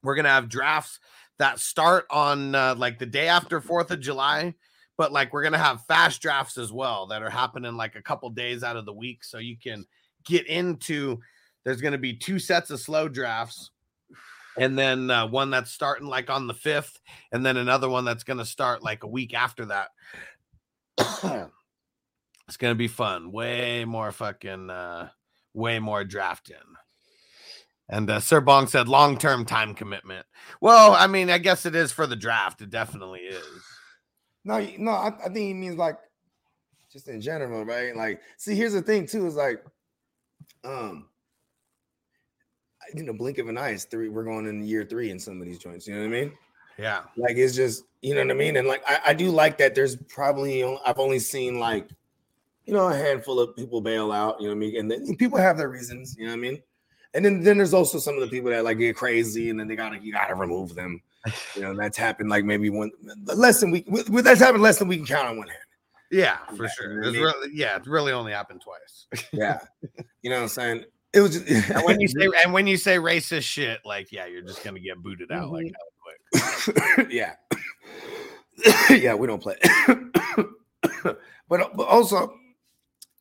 [0.03, 0.99] we're going to have drafts
[1.39, 4.55] that start on uh, like the day after Fourth of July,
[5.03, 8.31] but like we're to have fast drafts as well that are happening like a couple
[8.31, 9.85] days out of the week, so you can
[10.25, 11.19] get into.
[11.65, 13.73] There's to be two sets of slow drafts.
[14.57, 17.01] And then uh, one that's starting like on the fifth,
[17.33, 19.89] and then another one that's to start like a week after that.
[22.47, 23.33] it's gonna be fun.
[23.33, 25.09] Way more fucking uh
[25.53, 26.55] way more drafting.
[27.89, 30.27] And uh, Sir Bong said long term time commitment.
[30.61, 32.63] Well, I mean, I guess it is for the draft.
[32.63, 33.72] It definitely is.
[34.45, 35.99] No, no, I, I think he means like
[36.93, 37.97] just in general, right?
[37.97, 39.65] Like, see, here's the thing too, is like,
[40.65, 41.09] um,
[42.95, 44.09] in the blink of an eye, it's three.
[44.09, 45.87] We're going in year three in some of these joints.
[45.87, 46.33] You know what I mean?
[46.79, 47.03] Yeah.
[47.17, 48.57] Like, it's just, you know what I mean?
[48.57, 49.75] And like, I, I do like that.
[49.75, 51.89] There's probably I've only seen like,
[52.67, 54.41] you know, a handful of people bail out.
[54.41, 54.77] You know what I mean?
[54.77, 56.17] And then people have their reasons.
[56.19, 56.63] You know what I mean?
[57.15, 59.69] And then then there's also some of the people that like get crazy, and then
[59.69, 61.03] they gotta you gotta remove them.
[61.55, 62.91] You know, that's happened like maybe one
[63.27, 65.59] less than we with, with- that's happened less than we can count on one hand.
[66.11, 66.93] Yeah, for Yeah, sure.
[66.93, 67.25] you know It's mean?
[67.25, 69.27] really, yeah, it's really only happened twice.
[69.33, 69.61] Yeah.
[70.23, 70.85] you know what I'm saying?
[71.13, 74.27] It was just and when you say and when you say racist shit, like yeah,
[74.27, 76.75] you're just gonna get booted out like mm-hmm.
[76.75, 77.09] hella quick.
[77.11, 77.35] yeah.
[78.91, 79.57] yeah, we don't play.
[81.49, 82.35] but but also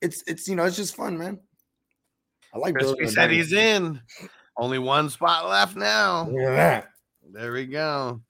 [0.01, 1.39] it's it's you know it's just fun, man.
[2.53, 4.01] I like building Crispy a said he's in.
[4.57, 6.27] Only one spot left now.
[6.29, 6.90] Look at that.
[7.33, 8.21] There we go.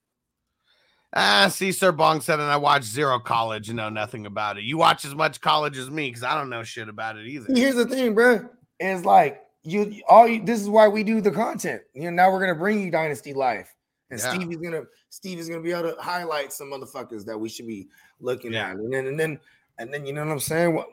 [1.14, 4.64] Ah, see, Sir Bong said, and I watched zero college and know nothing about it.
[4.64, 7.48] You watch as much college as me because I don't know shit about it either.
[7.54, 8.48] Here's the thing, bro.
[8.80, 11.82] It's like you all you, this is why we do the content.
[11.94, 13.74] You know, now we're gonna bring you Dynasty Life.
[14.10, 14.34] And Yeah.
[14.34, 17.68] Steve is gonna Steve is gonna be able to highlight some motherfuckers that we should
[17.68, 17.90] be
[18.22, 18.70] looking Yeah.
[18.70, 18.78] at.
[18.78, 19.40] And then and then
[19.80, 20.74] and then you know what I'm saying?
[20.74, 20.88] What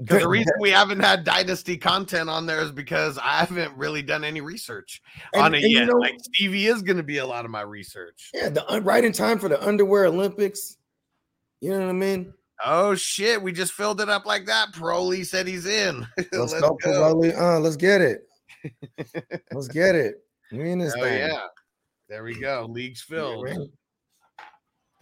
[0.00, 4.00] Because the reason we haven't had Dynasty content on there is because I haven't really
[4.02, 5.02] done any research
[5.34, 5.88] And- on it and you yet.
[5.88, 8.30] know- like Stevie is going to be a lot of my research.
[8.32, 10.76] Yeah, the un- right in time for the underwear Olympics.
[11.60, 12.32] You know what I mean?
[12.64, 14.72] Oh shit, we just filled it up like that.
[14.72, 16.06] Proly said he's in.
[16.32, 17.36] Let's, go, Pirelli.
[17.36, 18.22] Uh, let's get it.
[19.52, 20.16] let's get it.
[20.52, 21.18] We in this Oh thing.
[21.18, 21.46] yeah.
[22.08, 22.66] There we go.
[22.70, 23.44] Leagues filled.
[23.44, 23.58] right.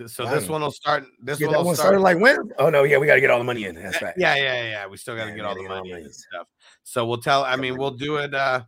[0.07, 0.35] So Fine.
[0.35, 1.05] this one will start.
[1.23, 1.99] This Get one will start.
[2.01, 2.51] like when?
[2.59, 3.75] Oh no, yeah, we gotta get all the money in.
[3.75, 4.13] That's right.
[4.19, 4.87] Yeah, yeah, yeah.
[4.87, 6.49] We still got to get all the get all money in and stuff.
[6.83, 7.45] So we'll tell.
[7.45, 8.35] I mean, we'll do it.
[8.35, 8.63] uh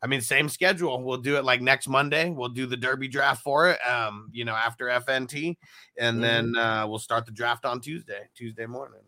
[0.00, 1.02] I mean, same schedule.
[1.02, 2.30] We'll do it like next Monday.
[2.30, 3.80] We'll do the Derby draft for it.
[3.84, 5.56] Um, you know, after FNT,
[5.98, 9.00] and then uh we'll start the draft on Tuesday, Tuesday morning.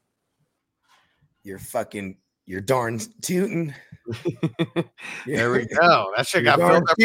[1.44, 2.16] You're fucking
[2.46, 3.72] you're darn tootin'.
[5.26, 6.12] There we go.
[6.16, 6.96] That shit got filled up.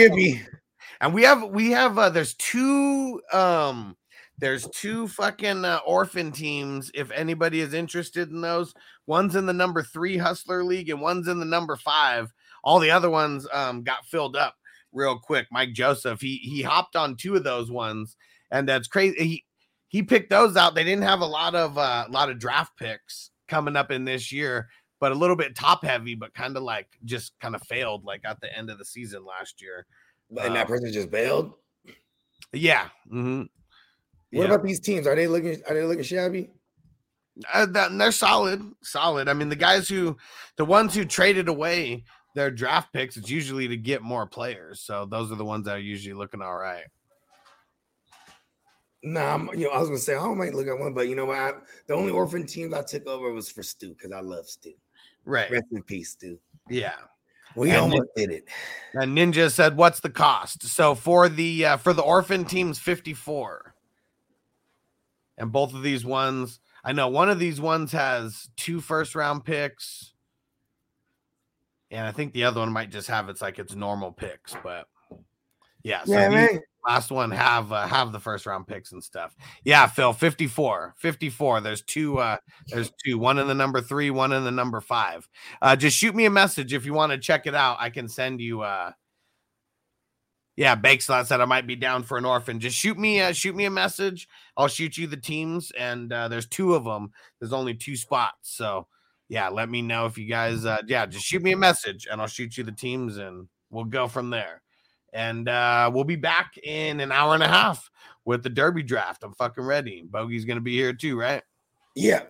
[1.01, 3.95] And we have we have uh there's two um
[4.39, 8.73] there's two fucking uh, orphan teams if anybody is interested in those.
[9.07, 12.31] One's in the number 3 Hustler League and one's in the number 5.
[12.63, 14.55] All the other ones um got filled up
[14.91, 15.47] real quick.
[15.51, 18.17] Mike Joseph, he he hopped on two of those ones
[18.51, 19.15] and that's crazy.
[19.23, 19.45] He
[19.87, 20.75] he picked those out.
[20.75, 24.03] They didn't have a lot of uh, a lot of draft picks coming up in
[24.03, 24.67] this year,
[24.99, 28.21] but a little bit top heavy, but kind of like just kind of failed like
[28.25, 29.85] at the end of the season last year.
[30.41, 31.53] And that Um, person just bailed.
[32.51, 32.89] Yeah.
[33.09, 33.43] hmm
[34.37, 35.07] What about these teams?
[35.07, 36.49] Are they looking are they looking shabby?
[37.53, 39.27] Uh, they're solid, solid.
[39.27, 40.15] I mean, the guys who,
[40.55, 44.79] the ones who traded away their draft picks, it's usually to get more players.
[44.79, 46.85] So those are the ones that are usually looking all right.
[49.03, 51.15] Nah, I'm, you know, I was gonna say I might look at one, but you
[51.15, 51.37] know what?
[51.37, 51.53] I,
[51.87, 54.71] the only orphan teams I took over was for Stu because I love Stu.
[55.25, 55.49] Right.
[55.51, 56.39] Rest in peace, Stu.
[56.69, 56.95] Yeah.
[57.55, 58.45] We And almost did it.
[58.93, 63.13] And Ninja said, "What's the cost?" So for the uh, for the orphan teams, fifty
[63.13, 63.74] four.
[65.37, 69.43] And both of these ones, I know one of these ones has two first round
[69.43, 70.13] picks,
[71.91, 74.87] and I think the other one might just have it's like its normal picks, but
[75.83, 76.03] yeah.
[76.03, 79.35] So yeah, these- last one have uh, have the first round picks and stuff.
[79.63, 80.93] Yeah, Phil, 54.
[80.97, 81.61] 54.
[81.61, 82.37] There's two uh
[82.67, 85.27] there's two, one in the number 3, one in the number 5.
[85.61, 87.77] Uh just shoot me a message if you want to check it out.
[87.79, 88.91] I can send you uh
[90.55, 92.59] yeah, Bakeslot said I might be down for an orphan.
[92.59, 94.27] Just shoot me uh shoot me a message.
[94.57, 97.11] I'll shoot you the teams and uh there's two of them.
[97.39, 98.51] There's only two spots.
[98.55, 98.87] So
[99.27, 102.21] yeah, let me know if you guys uh yeah, just shoot me a message and
[102.21, 104.61] I'll shoot you the teams and we'll go from there
[105.13, 107.89] and uh, we'll be back in an hour and a half
[108.25, 109.23] with the Derby draft.
[109.23, 110.03] I'm fucking ready.
[110.09, 111.41] Bogey's gonna be here too, right?
[111.95, 112.23] Yeah.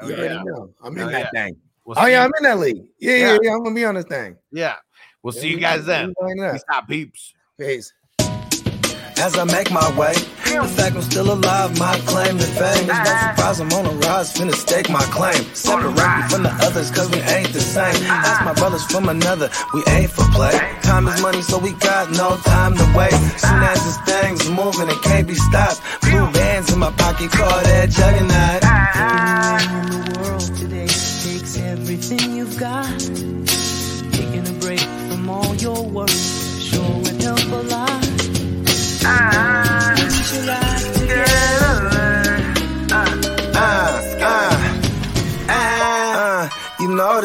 [0.00, 0.22] Hell You yeah.
[0.22, 0.70] already know.
[0.82, 1.44] I'm in that yeah.
[1.46, 1.56] thing.
[1.84, 2.84] We'll Oh yeah, you- I'm in that league.
[3.00, 3.38] Yeah, yeah, Yeah.
[3.42, 3.52] yeah.
[3.54, 4.36] I'm gonna be on this thing.
[4.52, 4.76] yeah.
[5.22, 6.14] We'll see you guys then.
[6.52, 7.34] Peace out, peeps.
[7.58, 7.92] Peace.
[9.18, 12.86] As I make my way, the fact I'm still alive, my claim to fame.
[12.86, 15.42] It's no surprise I'm on a rise, finna stake my claim.
[15.54, 17.96] Separate me from the others, cause we ain't the same.
[18.06, 20.54] Ask my brothers from another, we ain't for play.
[20.82, 23.40] Time is money, so we got no time to waste.
[23.40, 25.82] Soon as this thing's moving, it can't be stopped.
[26.02, 28.62] Blue bands in my pocket, call that juggernaut.
[29.02, 32.86] Anywhere in the world today takes everything you've got.
[34.14, 34.78] Taking a break
[35.10, 36.37] from all your work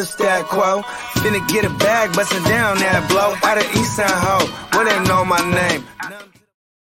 [0.04, 0.82] the stat quo.
[1.20, 3.34] Finna get a bag, bustin' down that blow.
[3.48, 4.38] Out of East Side Ho,
[4.76, 6.33] where they know my name.